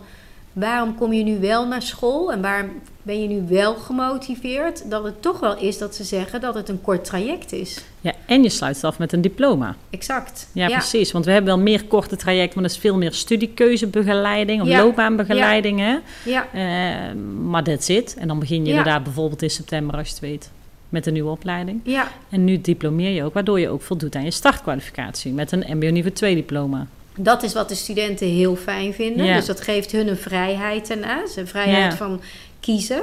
waarom 0.59 0.95
kom 0.95 1.13
je 1.13 1.23
nu 1.23 1.39
wel 1.39 1.67
naar 1.67 1.83
school 1.83 2.33
en 2.33 2.41
waarom 2.41 2.71
ben 3.03 3.23
je 3.23 3.29
nu 3.29 3.45
wel 3.49 3.75
gemotiveerd, 3.75 4.91
dat 4.91 5.05
het 5.05 5.23
toch 5.23 5.41
wel 5.41 5.59
is 5.59 5.79
dat 5.79 5.95
ze 5.95 6.05
zeggen 6.05 6.41
dat 6.41 6.55
het 6.55 6.69
een 6.69 6.81
kort 6.81 7.05
traject 7.05 7.53
is. 7.53 7.85
Ja, 8.01 8.13
en 8.27 8.43
je 8.43 8.49
sluit 8.49 8.75
het 8.75 8.85
af 8.85 8.99
met 8.99 9.13
een 9.13 9.21
diploma. 9.21 9.77
Exact. 9.91 10.49
Ja, 10.53 10.69
ja. 10.69 10.77
precies. 10.77 11.13
Want 11.13 11.25
we 11.25 11.31
hebben 11.31 11.55
wel 11.55 11.63
meer 11.63 11.85
korte 11.85 12.17
trajecten, 12.17 12.61
maar 12.61 12.69
dat 12.69 12.77
is 12.77 12.83
veel 12.83 12.97
meer 12.97 13.13
studiekeuzebegeleiding 13.13 14.63
of 14.63 14.69
ja. 14.69 14.83
loopbaanbegeleiding. 14.83 15.81
Ja. 15.81 16.01
ja. 16.25 16.47
Uh, 16.55 17.15
maar 17.49 17.65
dat 17.65 17.85
zit. 17.85 18.17
En 18.19 18.29
dan 18.29 18.39
begin 18.39 18.63
je 18.63 18.69
inderdaad 18.69 19.03
bijvoorbeeld 19.03 19.43
in 19.43 19.51
september, 19.51 19.97
als 19.97 20.07
je 20.07 20.13
het 20.13 20.23
weet, 20.23 20.51
met 20.89 21.07
een 21.07 21.13
nieuwe 21.13 21.31
opleiding. 21.31 21.81
Ja. 21.85 22.09
En 22.29 22.45
nu 22.45 22.61
diplomeer 22.61 23.11
je 23.11 23.25
ook, 23.25 23.35
waardoor 23.35 23.61
je 23.61 23.69
ook 23.69 23.83
voldoet 23.83 24.15
aan 24.15 24.25
je 24.25 24.31
startkwalificatie 24.31 25.33
met 25.33 25.53
een 25.53 25.65
MBO 25.77 25.91
niveau 25.91 26.15
2 26.15 26.35
diploma. 26.35 26.87
Dat 27.17 27.43
is 27.43 27.53
wat 27.53 27.69
de 27.69 27.75
studenten 27.75 28.27
heel 28.27 28.57
fijn 28.57 28.95
vinden. 28.95 29.27
Dus 29.27 29.47
dat 29.47 29.61
geeft 29.61 29.93
hun 29.93 30.09
een 30.09 30.17
vrijheid 30.17 30.89
daarnaast. 30.89 31.37
Een 31.37 31.47
vrijheid 31.47 31.95
van 31.95 32.21
kiezen. 32.61 33.03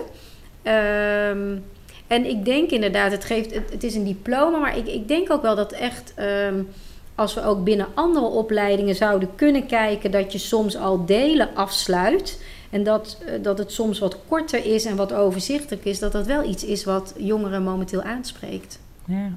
Um, 0.64 1.64
en 2.08 2.26
ik 2.26 2.46
denk 2.46 2.70
inderdaad, 2.70 3.12
het, 3.12 3.26
geeft, 3.26 3.54
het, 3.54 3.72
het, 3.72 3.84
is 3.84 3.96
een 3.96 4.04
diploma, 4.04 4.58
maar 4.58 4.78
ik, 4.78 4.88
ik 4.88 5.08
denk 5.08 5.32
ook 5.32 5.42
wel 5.42 5.56
dat 5.56 5.72
echt, 5.72 6.14
um, 6.20 6.70
als 7.16 7.34
we 7.34 7.44
ook 7.44 7.64
binnen 7.64 7.88
andere 7.94 8.26
opleidingen 8.26 8.96
zouden 8.96 9.30
kunnen 9.36 9.66
kijken, 9.66 10.12
dat 10.12 10.32
je 10.32 10.38
soms 10.38 10.78
al 10.78 11.06
delen 11.06 11.50
afsluit. 11.56 12.42
En 12.70 12.84
dat, 12.84 13.18
uh, 13.26 13.44
dat 13.44 13.58
het 13.58 13.72
soms 13.72 14.00
wat 14.00 14.18
korter 14.28 14.66
is 14.66 14.86
en 14.86 14.96
wat 14.96 15.14
overzichtelijk 15.14 15.86
is, 15.86 16.00
dat 16.00 16.12
dat 16.12 16.26
wel 16.26 16.44
iets 16.44 16.66
is 16.66 16.84
wat 16.84 17.14
jongeren 17.18 17.64
momenteel 17.64 18.02
aanspreekt. 18.02 18.80
Ja. 19.06 19.30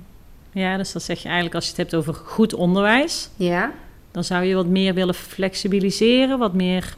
ja, 0.52 0.76
dus 0.76 0.92
dat 0.92 1.02
zeg 1.02 1.18
je 1.18 1.24
eigenlijk 1.24 1.54
als 1.54 1.64
je 1.64 1.70
het 1.70 1.80
hebt 1.80 1.94
over 1.94 2.14
goed 2.14 2.54
onderwijs. 2.54 3.28
Ja. 3.36 3.72
Dan 4.16 4.24
zou 4.24 4.44
je 4.44 4.54
wat 4.54 4.66
meer 4.66 4.94
willen 4.94 5.14
flexibiliseren, 5.14 6.38
wat 6.38 6.52
meer 6.52 6.96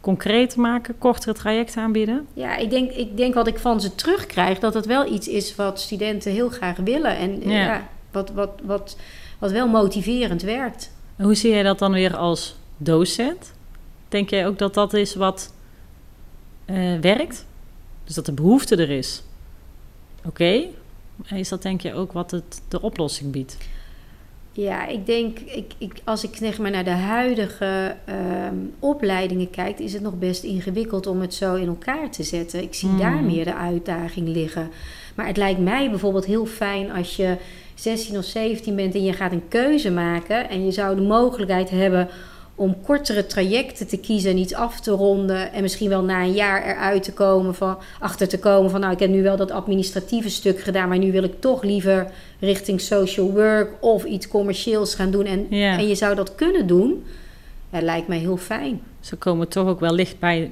concreet 0.00 0.56
maken, 0.56 0.98
kortere 0.98 1.32
trajecten 1.32 1.82
aanbieden? 1.82 2.26
Ja, 2.32 2.56
ik 2.56 2.70
denk, 2.70 2.90
ik 2.90 3.16
denk 3.16 3.34
wat 3.34 3.46
ik 3.46 3.58
van 3.58 3.80
ze 3.80 3.94
terugkrijg, 3.94 4.58
dat 4.58 4.74
het 4.74 4.86
wel 4.86 5.12
iets 5.12 5.28
is 5.28 5.54
wat 5.54 5.80
studenten 5.80 6.32
heel 6.32 6.48
graag 6.48 6.76
willen. 6.76 7.16
En 7.16 7.40
ja. 7.40 7.64
ja 7.64 7.88
wat, 8.10 8.30
wat, 8.30 8.50
wat, 8.62 8.96
wat 9.38 9.50
wel 9.50 9.68
motiverend 9.68 10.42
werkt. 10.42 10.92
En 11.16 11.24
hoe 11.24 11.34
zie 11.34 11.50
jij 11.50 11.62
dat 11.62 11.78
dan 11.78 11.92
weer 11.92 12.16
als 12.16 12.56
docent? 12.76 13.52
Denk 14.08 14.30
jij 14.30 14.46
ook 14.46 14.58
dat 14.58 14.74
dat 14.74 14.94
is 14.94 15.14
wat 15.14 15.54
uh, 16.66 16.98
werkt? 17.00 17.46
Dus 18.04 18.14
dat 18.14 18.26
de 18.26 18.32
behoefte 18.32 18.76
er 18.76 18.90
is? 18.90 19.22
Oké. 20.24 20.28
Okay. 20.28 21.38
Is 21.38 21.48
dat 21.48 21.62
denk 21.62 21.80
je 21.80 21.94
ook 21.94 22.12
wat 22.12 22.30
het 22.30 22.62
de 22.68 22.80
oplossing 22.80 23.30
biedt? 23.32 23.56
Ja, 24.60 24.86
ik 24.86 25.06
denk, 25.06 25.38
ik, 25.38 25.72
ik, 25.78 25.92
als 26.04 26.24
ik 26.24 26.36
zeg 26.36 26.58
maar 26.58 26.70
naar 26.70 26.84
de 26.84 26.90
huidige 26.90 27.94
um, 28.48 28.74
opleidingen 28.78 29.50
kijk, 29.50 29.78
is 29.78 29.92
het 29.92 30.02
nog 30.02 30.18
best 30.18 30.42
ingewikkeld 30.42 31.06
om 31.06 31.20
het 31.20 31.34
zo 31.34 31.54
in 31.54 31.68
elkaar 31.68 32.10
te 32.10 32.22
zetten. 32.22 32.62
Ik 32.62 32.74
zie 32.74 32.88
mm. 32.88 32.98
daar 32.98 33.22
meer 33.22 33.44
de 33.44 33.54
uitdaging 33.54 34.28
liggen. 34.28 34.70
Maar 35.14 35.26
het 35.26 35.36
lijkt 35.36 35.60
mij 35.60 35.90
bijvoorbeeld 35.90 36.24
heel 36.24 36.46
fijn 36.46 36.92
als 36.92 37.16
je 37.16 37.36
16 37.74 38.18
of 38.18 38.24
17 38.24 38.76
bent 38.76 38.94
en 38.94 39.04
je 39.04 39.12
gaat 39.12 39.32
een 39.32 39.48
keuze 39.48 39.90
maken 39.90 40.48
en 40.48 40.64
je 40.64 40.72
zou 40.72 40.96
de 40.96 41.02
mogelijkheid 41.02 41.70
hebben 41.70 42.08
om 42.58 42.76
kortere 42.82 43.26
trajecten 43.26 43.86
te 43.86 43.96
kiezen 43.96 44.30
en 44.30 44.38
iets 44.38 44.54
af 44.54 44.80
te 44.80 44.90
ronden. 44.90 45.52
En 45.52 45.62
misschien 45.62 45.88
wel 45.88 46.02
na 46.02 46.22
een 46.22 46.32
jaar 46.32 46.66
eruit 46.66 47.02
te 47.02 47.12
komen 47.12 47.54
van, 47.54 47.78
achter 48.00 48.28
te 48.28 48.38
komen 48.38 48.70
van 48.70 48.80
nou, 48.80 48.92
ik 48.92 48.98
heb 48.98 49.10
nu 49.10 49.22
wel 49.22 49.36
dat 49.36 49.50
administratieve 49.50 50.30
stuk 50.30 50.60
gedaan, 50.60 50.88
maar 50.88 50.98
nu 50.98 51.12
wil 51.12 51.22
ik 51.22 51.40
toch 51.40 51.62
liever 51.62 52.10
richting 52.40 52.80
social 52.80 53.30
work 53.30 53.70
of 53.80 54.04
iets 54.04 54.28
commercieels 54.28 54.94
gaan 54.94 55.10
doen. 55.10 55.24
En, 55.24 55.46
en 55.50 55.88
je 55.88 55.94
zou 55.94 56.14
dat 56.14 56.34
kunnen 56.34 56.66
doen. 56.66 57.04
Ja, 57.72 57.80
lijkt 57.80 58.08
mij 58.08 58.18
heel 58.18 58.36
fijn. 58.36 58.80
Ze 59.00 59.16
komen 59.16 59.48
toch 59.48 59.66
ook 59.66 59.80
wel 59.80 59.94
licht 59.94 60.18
bij, 60.18 60.50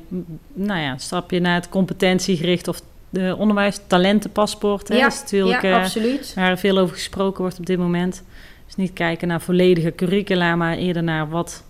nou 0.52 0.80
ja, 0.80 0.98
stap 0.98 1.30
je 1.30 1.40
naar 1.40 1.54
het 1.54 1.68
competentiegericht 1.68 2.68
of 2.68 2.80
de 3.10 3.34
onderwijs, 3.38 3.80
talentenpaspoort. 3.86 4.88
Hè, 4.88 4.96
ja, 4.96 5.06
is 5.06 5.20
natuurlijk, 5.20 5.62
ja, 5.62 5.82
absoluut. 5.82 6.32
Waar 6.34 6.58
veel 6.58 6.78
over 6.78 6.94
gesproken 6.94 7.40
wordt 7.40 7.58
op 7.58 7.66
dit 7.66 7.78
moment. 7.78 8.22
Dus 8.66 8.76
niet 8.76 8.92
kijken 8.92 9.28
naar 9.28 9.40
volledige 9.40 9.94
curricula, 9.94 10.56
maar 10.56 10.76
eerder 10.76 11.02
naar 11.02 11.28
wat 11.28 11.64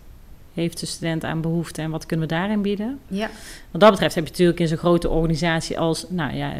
heeft 0.57 0.81
de 0.81 0.87
student 0.87 1.25
aan 1.25 1.40
behoefte 1.40 1.83
en 1.83 1.90
wat 1.90 2.07
kunnen 2.07 2.29
we 2.29 2.35
daarin 2.35 2.62
bieden? 2.62 2.99
Ja. 3.09 3.31
Wat 3.71 3.81
dat 3.81 3.90
betreft 3.90 4.14
heb 4.14 4.25
je 4.25 4.31
natuurlijk 4.31 4.61
in 4.61 4.69
zo'n 4.69 4.77
grote 4.77 5.09
organisatie 5.09 5.79
als, 5.79 6.07
nou 6.09 6.37
ja, 6.37 6.53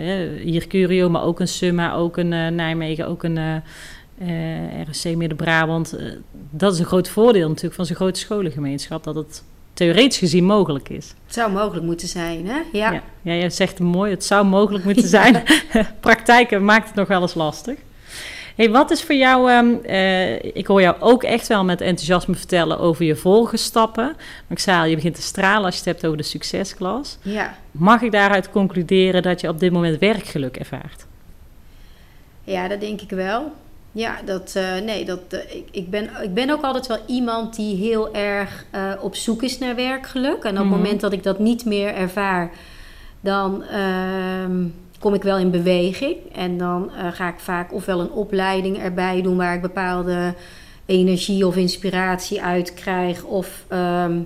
hier 0.43 0.67
Curio, 0.67 1.09
maar 1.09 1.23
ook 1.23 1.41
een 1.41 1.49
Summa, 1.49 1.95
ook 1.95 2.17
een 2.17 2.33
uh, 2.33 2.49
Nijmegen, 2.49 3.07
ook 3.07 3.23
een 3.23 3.37
uh, 3.37 3.55
uh, 4.23 4.89
RSC 4.91 5.05
Midden-Brabant. 5.05 5.97
dat 6.51 6.73
is 6.73 6.79
een 6.79 6.85
groot 6.85 7.09
voordeel 7.09 7.49
natuurlijk 7.49 7.75
van 7.75 7.87
zo'n 7.87 7.97
grote 7.97 8.21
scholengemeenschap, 8.21 9.05
dat 9.05 9.15
het 9.15 9.43
theoretisch 9.73 10.19
gezien 10.19 10.45
mogelijk 10.45 10.89
is. 10.89 11.15
Het 11.25 11.35
zou 11.35 11.53
mogelijk 11.53 11.87
moeten 11.87 12.09
zijn, 12.09 12.47
hè? 12.47 12.61
Ja. 12.73 12.93
Ja, 12.93 13.03
ja 13.23 13.33
je 13.33 13.51
zegt 13.51 13.79
het 13.79 13.87
mooi, 13.87 14.11
het 14.11 14.25
zou 14.25 14.47
mogelijk 14.47 14.85
moeten 14.85 15.09
zijn. 15.09 15.43
Praktijken 16.01 16.65
maakt 16.65 16.87
het 16.87 16.95
nog 16.95 17.09
wel 17.09 17.23
eens 17.23 17.35
lastig. 17.35 17.77
Hey, 18.57 18.71
wat 18.71 18.91
is 18.91 19.03
voor 19.03 19.15
jou, 19.15 19.53
um, 19.53 19.81
uh, 19.85 20.35
ik 20.35 20.67
hoor 20.67 20.81
jou 20.81 20.97
ook 21.01 21.23
echt 21.23 21.47
wel 21.47 21.65
met 21.65 21.81
enthousiasme 21.81 22.35
vertellen 22.35 22.79
over 22.79 23.05
je 23.05 23.17
volgende 23.17 23.57
stappen. 23.57 24.17
Ik 24.49 24.59
zei 24.59 24.79
al, 24.79 24.85
je 24.85 24.95
begint 24.95 25.15
te 25.15 25.23
stralen 25.23 25.65
als 25.65 25.75
je 25.75 25.81
het 25.81 25.89
hebt 25.89 26.05
over 26.05 26.17
de 26.17 26.23
succesklas. 26.23 27.19
Ja. 27.23 27.57
Mag 27.71 28.03
ik 28.03 28.13
daaruit 28.13 28.51
concluderen 28.51 29.23
dat 29.23 29.41
je 29.41 29.49
op 29.49 29.59
dit 29.59 29.73
moment 29.73 29.99
werkgeluk 29.99 30.57
ervaart? 30.57 31.07
Ja, 32.45 32.69
dat 32.69 32.81
denk 32.81 33.01
ik 33.01 33.11
wel. 33.11 33.53
Ja, 33.93 34.17
dat, 34.25 34.55
uh, 34.57 34.79
nee, 34.79 35.05
dat, 35.05 35.21
uh, 35.31 35.41
ik, 35.41 35.69
ik, 35.71 35.91
ben, 35.91 36.11
ik 36.23 36.35
ben 36.35 36.51
ook 36.51 36.63
altijd 36.63 36.87
wel 36.87 36.99
iemand 37.07 37.57
die 37.57 37.77
heel 37.77 38.15
erg 38.15 38.65
uh, 38.75 38.93
op 39.01 39.15
zoek 39.15 39.43
is 39.43 39.59
naar 39.59 39.75
werkgeluk. 39.75 40.31
En 40.31 40.37
op 40.37 40.45
het 40.45 40.53
mm 40.53 40.59
-hmm. 40.59 40.69
moment 40.69 41.01
dat 41.01 41.13
ik 41.13 41.23
dat 41.23 41.39
niet 41.39 41.65
meer 41.65 41.95
ervaar, 41.95 42.51
dan, 43.21 43.63
uh, 43.73 44.67
kom 44.99 45.15
ik 45.15 45.23
wel 45.23 45.39
in 45.39 45.51
beweging. 45.51 46.17
En 46.33 46.59
dan 46.59 46.91
eh, 46.93 47.13
ga 47.13 47.29
ik 47.29 47.39
vaak 47.39 47.73
ofwel 47.73 48.01
een 48.01 48.11
opleiding 48.11 48.79
erbij 48.79 49.23
doen 49.23 49.37
waar 49.37 49.55
ik 49.55 49.63
bepaalde 49.63 50.35
energie 50.87 51.47
of 51.47 51.57
inspiratie 51.57 52.43
uit 52.43 52.75
krijg. 52.75 53.23
Of 53.23 53.65
ehm, 53.69 54.21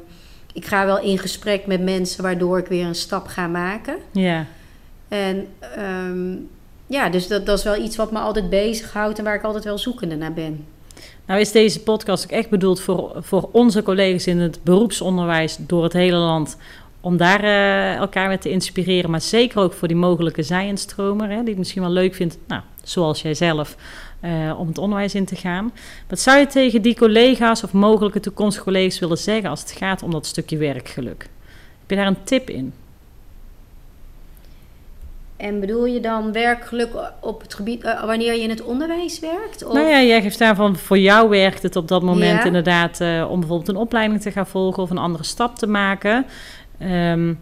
ik 0.53 0.67
ga 0.67 0.87
wel 0.87 1.01
in 1.01 1.19
gesprek 1.19 1.67
met 1.67 1.83
mensen 1.83 2.23
waardoor 2.23 2.59
ik 2.59 2.67
weer 2.67 2.87
een 2.87 2.95
stap 2.95 3.27
ga 3.27 3.47
maken. 3.47 3.97
Ja. 4.11 4.47
En 5.09 5.47
ehm, 5.77 6.37
ja, 6.87 7.09
dus 7.09 7.29
dat, 7.29 7.47
dat 7.47 7.59
is 7.59 7.65
wel 7.65 7.83
iets 7.83 7.97
wat 7.97 8.13
me 8.13 8.19
altijd 8.19 8.51
bezighoudt 8.51 9.19
en 9.19 9.25
waar 9.25 9.35
ik 9.35 9.45
altijd 9.45 9.65
wel 9.65 9.79
zoekende 9.79 10.17
naar 10.17 10.33
ben. 10.33 10.67
Nou 11.27 11.41
is 11.41 11.53
deze 11.53 11.81
podcast 11.81 12.25
ook 12.25 12.31
echt 12.31 12.51
bedoeld 12.51 12.81
voor, 12.81 13.13
voor 13.17 13.49
onze 13.53 13.83
collega's 13.83 14.27
in 14.27 14.39
het 14.39 14.61
beroepsonderwijs 14.63 15.57
door 15.61 15.83
het 15.83 15.93
hele 15.93 16.17
land. 16.17 16.57
Om 17.01 17.17
daar 17.17 17.45
uh, 17.45 17.95
elkaar 17.95 18.29
mee 18.29 18.39
te 18.39 18.51
inspireren. 18.51 19.11
Maar 19.11 19.21
zeker 19.21 19.61
ook 19.61 19.73
voor 19.73 19.89
die 19.89 19.97
mogelijke 19.97 20.43
zijinstromer. 20.43 21.29
Die 21.29 21.37
het 21.37 21.59
misschien 21.59 21.83
wel 21.83 21.91
leuk 21.91 22.15
vindt, 22.15 22.39
nou, 22.47 22.63
zoals 22.83 23.23
jij 23.23 23.35
zelf, 23.35 23.77
uh, 24.25 24.59
om 24.59 24.69
het 24.69 24.79
onderwijs 24.79 25.15
in 25.15 25.25
te 25.25 25.37
gaan. 25.37 25.73
Wat 26.09 26.19
zou 26.19 26.39
je 26.39 26.47
tegen 26.47 26.83
die 26.83 26.97
collega's 26.97 27.63
of 27.63 27.73
mogelijke 27.73 28.21
toekomstige 28.21 28.65
collega's 28.65 28.99
willen 28.99 29.19
zeggen 29.19 29.51
als 29.51 29.61
het 29.61 29.73
gaat 29.73 30.03
om 30.03 30.11
dat 30.11 30.27
stukje 30.27 30.57
werkgeluk? 30.57 31.29
Heb 31.81 31.91
je 31.91 31.97
daar 31.97 32.07
een 32.07 32.25
tip 32.25 32.51
in? 32.51 32.73
En 35.41 35.61
bedoel 35.61 35.87
je 35.87 36.01
dan 36.01 36.33
werkgeluk 36.33 36.91
op 37.21 37.41
het 37.41 37.55
gebied 37.55 37.85
uh, 37.85 38.05
wanneer 38.05 38.35
je 38.35 38.43
in 38.43 38.51
het 38.51 38.63
onderwijs 38.63 39.19
werkt? 39.19 39.65
Of? 39.65 39.73
Nou 39.73 39.89
ja, 39.89 40.03
jij 40.03 40.23
geeft 40.23 40.39
daarvan 40.39 40.77
voor 40.77 40.99
jou 40.99 41.29
werkt 41.29 41.63
het 41.63 41.77
op 41.77 41.89
dat 41.89 42.03
moment 42.03 42.39
ja. 42.39 42.45
inderdaad 42.45 43.01
uh, 43.01 43.31
om 43.31 43.39
bijvoorbeeld 43.39 43.69
een 43.69 43.77
opleiding 43.77 44.21
te 44.21 44.31
gaan 44.31 44.47
volgen 44.47 44.83
of 44.83 44.91
een 44.91 44.99
andere 44.99 45.25
stap 45.25 45.57
te 45.57 45.67
maken. 45.67 46.27
Um, 46.83 47.39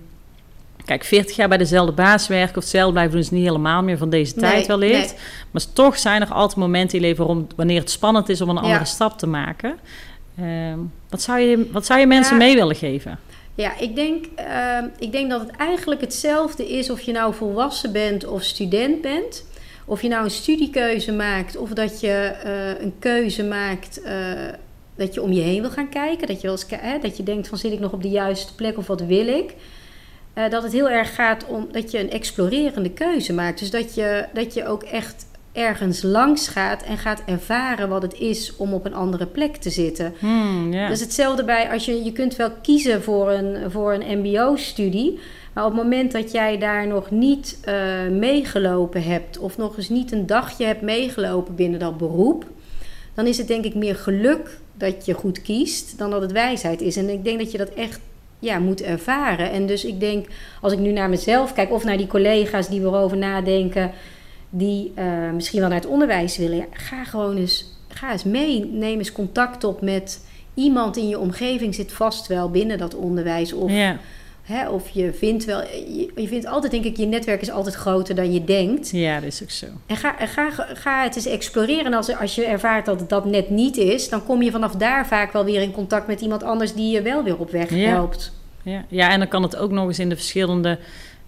kijk, 0.84 1.04
40 1.04 1.36
jaar 1.36 1.48
bij 1.48 1.58
dezelfde 1.58 1.92
baas 1.92 2.26
werken 2.26 2.56
of 2.56 2.62
hetzelfde 2.62 2.92
blijven 2.92 3.12
doen 3.12 3.22
is 3.22 3.30
niet 3.30 3.44
helemaal 3.44 3.82
meer 3.82 3.98
van 3.98 4.10
deze 4.10 4.34
tijd 4.34 4.68
nee, 4.68 4.78
wellicht. 4.78 5.10
Nee. 5.10 5.20
Maar 5.50 5.62
toch 5.72 5.98
zijn 5.98 6.22
er 6.22 6.32
altijd 6.32 6.58
momenten 6.58 6.98
in 6.98 7.04
leven 7.04 7.26
waarom, 7.26 7.46
wanneer 7.56 7.80
het 7.80 7.90
spannend 7.90 8.28
is 8.28 8.40
om 8.40 8.48
een 8.48 8.58
andere 8.58 8.84
stap 8.84 9.18
te 9.18 9.26
maken. 9.26 9.78
Um, 10.40 10.92
wat, 11.08 11.22
zou 11.22 11.38
je, 11.38 11.68
wat 11.72 11.86
zou 11.86 12.00
je 12.00 12.06
mensen 12.06 12.38
ja. 12.38 12.44
mee 12.44 12.54
willen 12.54 12.76
geven? 12.76 13.18
Ja, 13.54 13.78
ik 13.78 13.94
denk, 13.94 14.26
uh, 14.38 14.78
ik 14.98 15.12
denk 15.12 15.30
dat 15.30 15.40
het 15.40 15.50
eigenlijk 15.50 16.00
hetzelfde 16.00 16.68
is 16.68 16.90
of 16.90 17.00
je 17.00 17.12
nou 17.12 17.34
volwassen 17.34 17.92
bent 17.92 18.26
of 18.26 18.42
student 18.42 19.00
bent. 19.00 19.44
Of 19.84 20.02
je 20.02 20.08
nou 20.08 20.24
een 20.24 20.30
studiekeuze 20.30 21.12
maakt 21.12 21.56
of 21.56 21.70
dat 21.70 22.00
je 22.00 22.34
uh, 22.44 22.84
een 22.84 22.94
keuze 22.98 23.44
maakt 23.44 24.00
uh, 24.04 24.12
dat 24.98 25.14
je 25.14 25.22
om 25.22 25.32
je 25.32 25.40
heen 25.40 25.60
wil 25.60 25.70
gaan 25.70 25.88
kijken. 25.88 26.26
Dat 26.26 26.40
je, 26.40 26.46
wel 26.46 26.56
eens, 26.56 26.66
hè, 26.68 26.98
dat 26.98 27.16
je 27.16 27.22
denkt 27.22 27.48
van 27.48 27.58
zit 27.58 27.72
ik 27.72 27.80
nog 27.80 27.92
op 27.92 28.02
de 28.02 28.08
juiste 28.08 28.54
plek 28.54 28.78
of 28.78 28.86
wat 28.86 29.00
wil 29.00 29.26
ik. 29.26 29.54
Uh, 30.34 30.50
dat 30.50 30.62
het 30.62 30.72
heel 30.72 30.90
erg 30.90 31.14
gaat 31.14 31.46
om 31.46 31.68
dat 31.72 31.90
je 31.90 31.98
een 31.98 32.10
explorerende 32.10 32.90
keuze 32.90 33.32
maakt. 33.32 33.58
Dus 33.58 33.70
dat 33.70 33.94
je, 33.94 34.24
dat 34.32 34.54
je 34.54 34.66
ook 34.66 34.82
echt 34.82 35.26
ergens 35.52 36.02
langs 36.02 36.48
gaat 36.48 36.82
en 36.82 36.98
gaat 36.98 37.22
ervaren 37.26 37.88
wat 37.88 38.02
het 38.02 38.14
is 38.14 38.56
om 38.56 38.72
op 38.72 38.86
een 38.86 38.94
andere 38.94 39.26
plek 39.26 39.56
te 39.56 39.70
zitten. 39.70 40.14
Hmm, 40.18 40.72
yeah. 40.72 40.88
Dus 40.88 41.00
hetzelfde 41.00 41.44
bij 41.44 41.70
als 41.70 41.84
je, 41.84 42.04
je 42.04 42.12
kunt 42.12 42.36
wel 42.36 42.50
kiezen 42.62 43.02
voor 43.02 43.30
een, 43.30 43.70
voor 43.70 43.92
een 43.92 44.18
MBO-studie. 44.18 45.18
Maar 45.52 45.64
op 45.64 45.72
het 45.72 45.82
moment 45.82 46.12
dat 46.12 46.32
jij 46.32 46.58
daar 46.58 46.86
nog 46.86 47.10
niet 47.10 47.58
uh, 47.68 47.74
meegelopen 48.10 49.02
hebt, 49.02 49.38
of 49.38 49.56
nog 49.56 49.76
eens 49.76 49.88
niet 49.88 50.12
een 50.12 50.26
dagje 50.26 50.64
hebt 50.64 50.82
meegelopen 50.82 51.54
binnen 51.54 51.80
dat 51.80 51.98
beroep, 51.98 52.46
dan 53.14 53.26
is 53.26 53.38
het 53.38 53.48
denk 53.48 53.64
ik 53.64 53.74
meer 53.74 53.96
geluk 53.96 54.58
dat 54.78 55.06
je 55.06 55.14
goed 55.14 55.42
kiest 55.42 55.98
dan 55.98 56.10
dat 56.10 56.20
het 56.20 56.32
wijsheid 56.32 56.80
is. 56.80 56.96
En 56.96 57.08
ik 57.08 57.24
denk 57.24 57.38
dat 57.38 57.52
je 57.52 57.58
dat 57.58 57.68
echt 57.68 58.00
ja, 58.38 58.58
moet 58.58 58.82
ervaren. 58.82 59.50
En 59.50 59.66
dus 59.66 59.84
ik 59.84 60.00
denk, 60.00 60.26
als 60.60 60.72
ik 60.72 60.78
nu 60.78 60.92
naar 60.92 61.08
mezelf 61.08 61.52
kijk, 61.52 61.72
of 61.72 61.84
naar 61.84 61.96
die 61.96 62.06
collega's 62.06 62.68
die 62.68 62.80
erover 62.80 63.16
nadenken 63.16 63.90
die 64.50 64.92
uh, 64.98 65.30
misschien 65.30 65.60
wel 65.60 65.68
naar 65.68 65.78
het 65.78 65.88
onderwijs 65.88 66.36
willen, 66.36 66.66
ga 66.70 67.04
gewoon 67.04 67.36
eens, 67.36 67.64
ga 67.88 68.12
eens 68.12 68.24
mee. 68.24 68.64
Neem 68.64 68.98
eens 68.98 69.12
contact 69.12 69.64
op 69.64 69.80
met 69.80 70.24
iemand 70.54 70.96
in 70.96 71.08
je 71.08 71.18
omgeving, 71.18 71.74
zit 71.74 71.92
vast 71.92 72.26
wel 72.26 72.50
binnen 72.50 72.78
dat 72.78 72.94
onderwijs. 72.94 73.52
Of. 73.52 73.70
Hè, 74.48 74.68
of 74.68 74.88
je 74.88 75.12
vindt 75.12 75.44
wel, 75.44 75.60
je, 75.60 76.12
je, 76.16 76.28
vindt 76.28 76.46
altijd, 76.46 76.72
denk 76.72 76.84
ik, 76.84 76.96
je 76.96 77.06
netwerk 77.06 77.40
is 77.40 77.50
altijd 77.50 77.74
groter 77.74 78.14
dan 78.14 78.32
je 78.32 78.44
denkt. 78.44 78.90
Ja, 78.90 79.14
dat 79.14 79.24
is 79.24 79.42
ook 79.42 79.50
zo. 79.50 79.66
En 79.86 79.96
ga, 79.96 80.14
ga, 80.18 80.50
ga 80.50 81.02
het 81.02 81.16
eens 81.16 81.26
exploreren. 81.26 81.84
En 81.84 81.94
als, 81.94 82.16
als 82.16 82.34
je 82.34 82.44
ervaart 82.44 82.86
dat 82.86 83.08
dat 83.08 83.24
net 83.24 83.50
niet 83.50 83.76
is, 83.76 84.08
dan 84.08 84.24
kom 84.24 84.42
je 84.42 84.50
vanaf 84.50 84.72
daar 84.72 85.06
vaak 85.06 85.32
wel 85.32 85.44
weer 85.44 85.62
in 85.62 85.72
contact 85.72 86.06
met 86.06 86.20
iemand 86.20 86.42
anders 86.42 86.74
die 86.74 86.90
je 86.90 87.02
wel 87.02 87.24
weer 87.24 87.38
op 87.38 87.50
weg 87.50 87.74
ja. 87.74 87.88
helpt. 87.88 88.32
Ja. 88.62 88.84
ja, 88.88 89.10
en 89.10 89.18
dan 89.18 89.28
kan 89.28 89.42
het 89.42 89.56
ook 89.56 89.70
nog 89.70 89.86
eens 89.86 89.98
in 89.98 90.08
de 90.08 90.16
verschillende. 90.16 90.78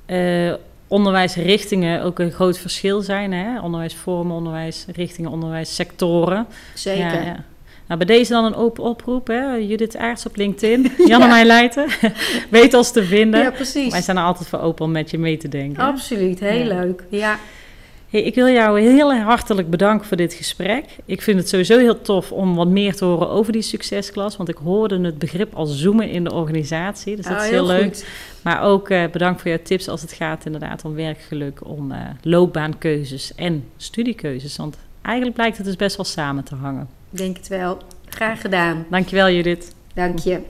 Uh, 0.07 0.55
onderwijsrichtingen 0.89 2.03
ook 2.03 2.19
een 2.19 2.33
groot 2.33 2.59
verschil 2.59 3.01
zijn. 3.01 3.33
Hè? 3.33 3.61
Onderwijsvormen, 3.61 4.37
onderwijsrichtingen, 4.37 5.31
onderwijssectoren. 5.31 6.47
Zeker. 6.75 7.01
Ja, 7.01 7.21
ja. 7.21 7.45
Nou, 7.91 8.05
bij 8.05 8.17
deze 8.17 8.33
dan 8.33 8.45
een 8.45 8.55
open 8.55 8.85
oproep. 8.85 9.27
Hè? 9.27 9.55
Judith 9.55 9.97
Aarts 9.97 10.27
op 10.27 10.37
LinkedIn. 10.37 10.93
Jan 11.07 11.23
en 11.23 11.29
mij 11.29 11.45
Leijten. 11.45 11.87
Weet 12.51 12.75
ons 12.75 12.91
te 12.91 13.05
vinden. 13.05 13.41
Ja, 13.41 13.51
precies. 13.51 13.93
Wij 13.93 14.03
zijn 14.03 14.17
er 14.17 14.23
altijd 14.23 14.49
voor 14.49 14.61
open 14.61 14.85
om 14.85 14.91
met 14.91 15.11
je 15.11 15.19
mee 15.19 15.37
te 15.37 15.49
denken. 15.49 15.83
Absoluut, 15.83 16.41
heel 16.41 16.75
ja. 16.75 16.81
leuk. 16.81 17.05
Ja. 17.09 17.39
Hey, 18.09 18.23
ik 18.23 18.35
wil 18.35 18.49
jou 18.49 18.81
heel 18.81 19.15
hartelijk 19.15 19.71
bedanken 19.71 20.07
voor 20.07 20.17
dit 20.17 20.35
gesprek. 20.35 20.85
Ik 21.05 21.23
vind 21.23 21.39
het 21.39 21.49
sowieso 21.49 21.79
heel 21.79 22.01
tof 22.01 22.33
om 22.33 22.55
wat 22.55 22.69
meer 22.69 22.97
te 22.97 23.05
horen 23.05 23.29
over 23.29 23.53
die 23.53 23.63
succesklas. 23.63 24.37
Want 24.37 24.49
ik 24.49 24.57
hoorde 24.57 25.01
het 25.01 25.19
begrip 25.19 25.55
al 25.55 25.67
zoomen 25.67 26.11
in 26.11 26.25
de 26.25 26.33
organisatie. 26.33 27.17
Dus 27.17 27.25
dat 27.25 27.37
oh, 27.37 27.45
is 27.45 27.51
heel, 27.51 27.69
heel 27.69 27.81
leuk. 27.81 27.95
goed. 27.95 28.05
Maar 28.43 28.63
ook 28.63 28.91
uh, 28.91 29.05
bedankt 29.13 29.41
voor 29.41 29.51
jouw 29.51 29.63
tips 29.63 29.89
als 29.89 30.01
het 30.01 30.13
gaat 30.13 30.47
inderdaad 30.47 30.85
om 30.85 30.95
werkgeluk, 30.95 31.67
om 31.67 31.93
uh, 31.93 31.99
loopbaankeuzes 32.23 33.35
en 33.35 33.65
studiekeuzes. 33.77 34.57
Want 34.57 34.77
eigenlijk 35.03 35.37
blijkt 35.37 35.57
het 35.57 35.67
dus 35.67 35.77
best 35.77 35.97
wel 35.97 36.07
samen 36.07 36.45
te 36.45 36.55
hangen. 36.55 37.00
Denk 37.11 37.37
het 37.37 37.49
wel. 37.49 37.79
Graag 38.05 38.41
gedaan. 38.41 38.87
Dankjewel 38.91 39.31
Judith. 39.31 39.75
Dank 39.95 40.19
je. 40.19 40.41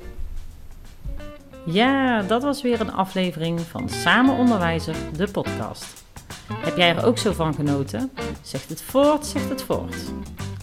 Ja, 1.67 2.23
dat 2.23 2.43
was 2.43 2.63
weer 2.63 2.81
een 2.81 2.93
aflevering 2.93 3.61
van 3.61 3.89
Samen 3.89 4.37
Onderwijzer, 4.37 4.95
de 5.17 5.29
podcast. 5.31 6.05
Heb 6.53 6.77
jij 6.77 6.97
er 6.97 7.05
ook 7.05 7.19
zo 7.19 7.33
van 7.33 7.55
genoten? 7.55 8.11
Zeg 8.43 8.69
het 8.69 8.83
voort, 8.83 9.27
zeg 9.27 9.49
het 9.49 9.63
voort. 9.63 9.97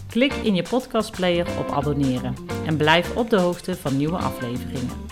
Klik 0.08 0.32
in 0.32 0.54
je 0.54 0.62
podcastplayer 0.62 1.46
op 1.58 1.70
abonneren 1.70 2.34
en 2.66 2.76
blijf 2.76 3.16
op 3.16 3.30
de 3.30 3.38
hoogte 3.38 3.76
van 3.76 3.96
nieuwe 3.96 4.16
afleveringen. 4.16 5.06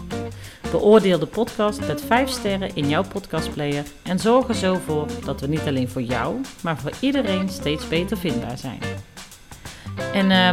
Beoordeel 0.70 1.18
de 1.18 1.26
podcast 1.26 1.86
met 1.86 2.00
5 2.00 2.28
sterren 2.28 2.74
in 2.74 2.88
jouw 2.88 3.04
podcastplayer 3.04 3.84
en 4.02 4.18
zorg 4.18 4.48
er 4.48 4.54
zo 4.54 4.74
voor 4.74 5.06
dat 5.24 5.40
we 5.40 5.46
niet 5.46 5.66
alleen 5.66 5.88
voor 5.88 6.02
jou, 6.02 6.40
maar 6.62 6.78
voor 6.78 6.92
iedereen 7.00 7.48
steeds 7.48 7.88
beter 7.88 8.16
vindbaar 8.16 8.58
zijn. 8.58 8.78
En 10.12 10.30
uh, 10.30 10.50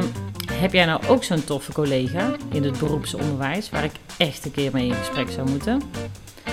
heb 0.51 0.73
jij 0.73 0.86
nou 0.86 1.08
ook 1.08 1.23
zo'n 1.23 1.43
toffe 1.43 1.73
collega 1.73 2.36
in 2.51 2.63
het 2.63 2.79
beroepsonderwijs 2.79 3.69
waar 3.69 3.84
ik 3.84 3.91
echt 4.17 4.45
een 4.45 4.51
keer 4.51 4.69
mee 4.73 4.88
in 4.88 4.93
gesprek 4.93 5.29
zou 5.29 5.49
moeten? 5.49 5.82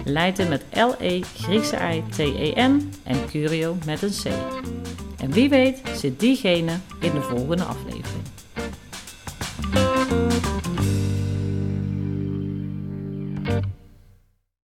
Leiten 0.05 0.49
met 0.49 0.65
L-E, 0.73 1.21
Griekse 1.37 1.79
I, 1.93 2.03
T-E-N 2.11 2.93
en 3.05 3.27
Curio 3.31 3.77
met 3.87 4.03
een 4.03 4.11
C. 4.11 4.25
En 5.19 5.33
wie 5.33 5.49
weet 5.49 5.81
zit 5.97 6.21
diegene 6.21 6.73
in 7.01 7.13
de 7.13 7.21
volgende 7.21 7.65
aflevering. 7.65 8.20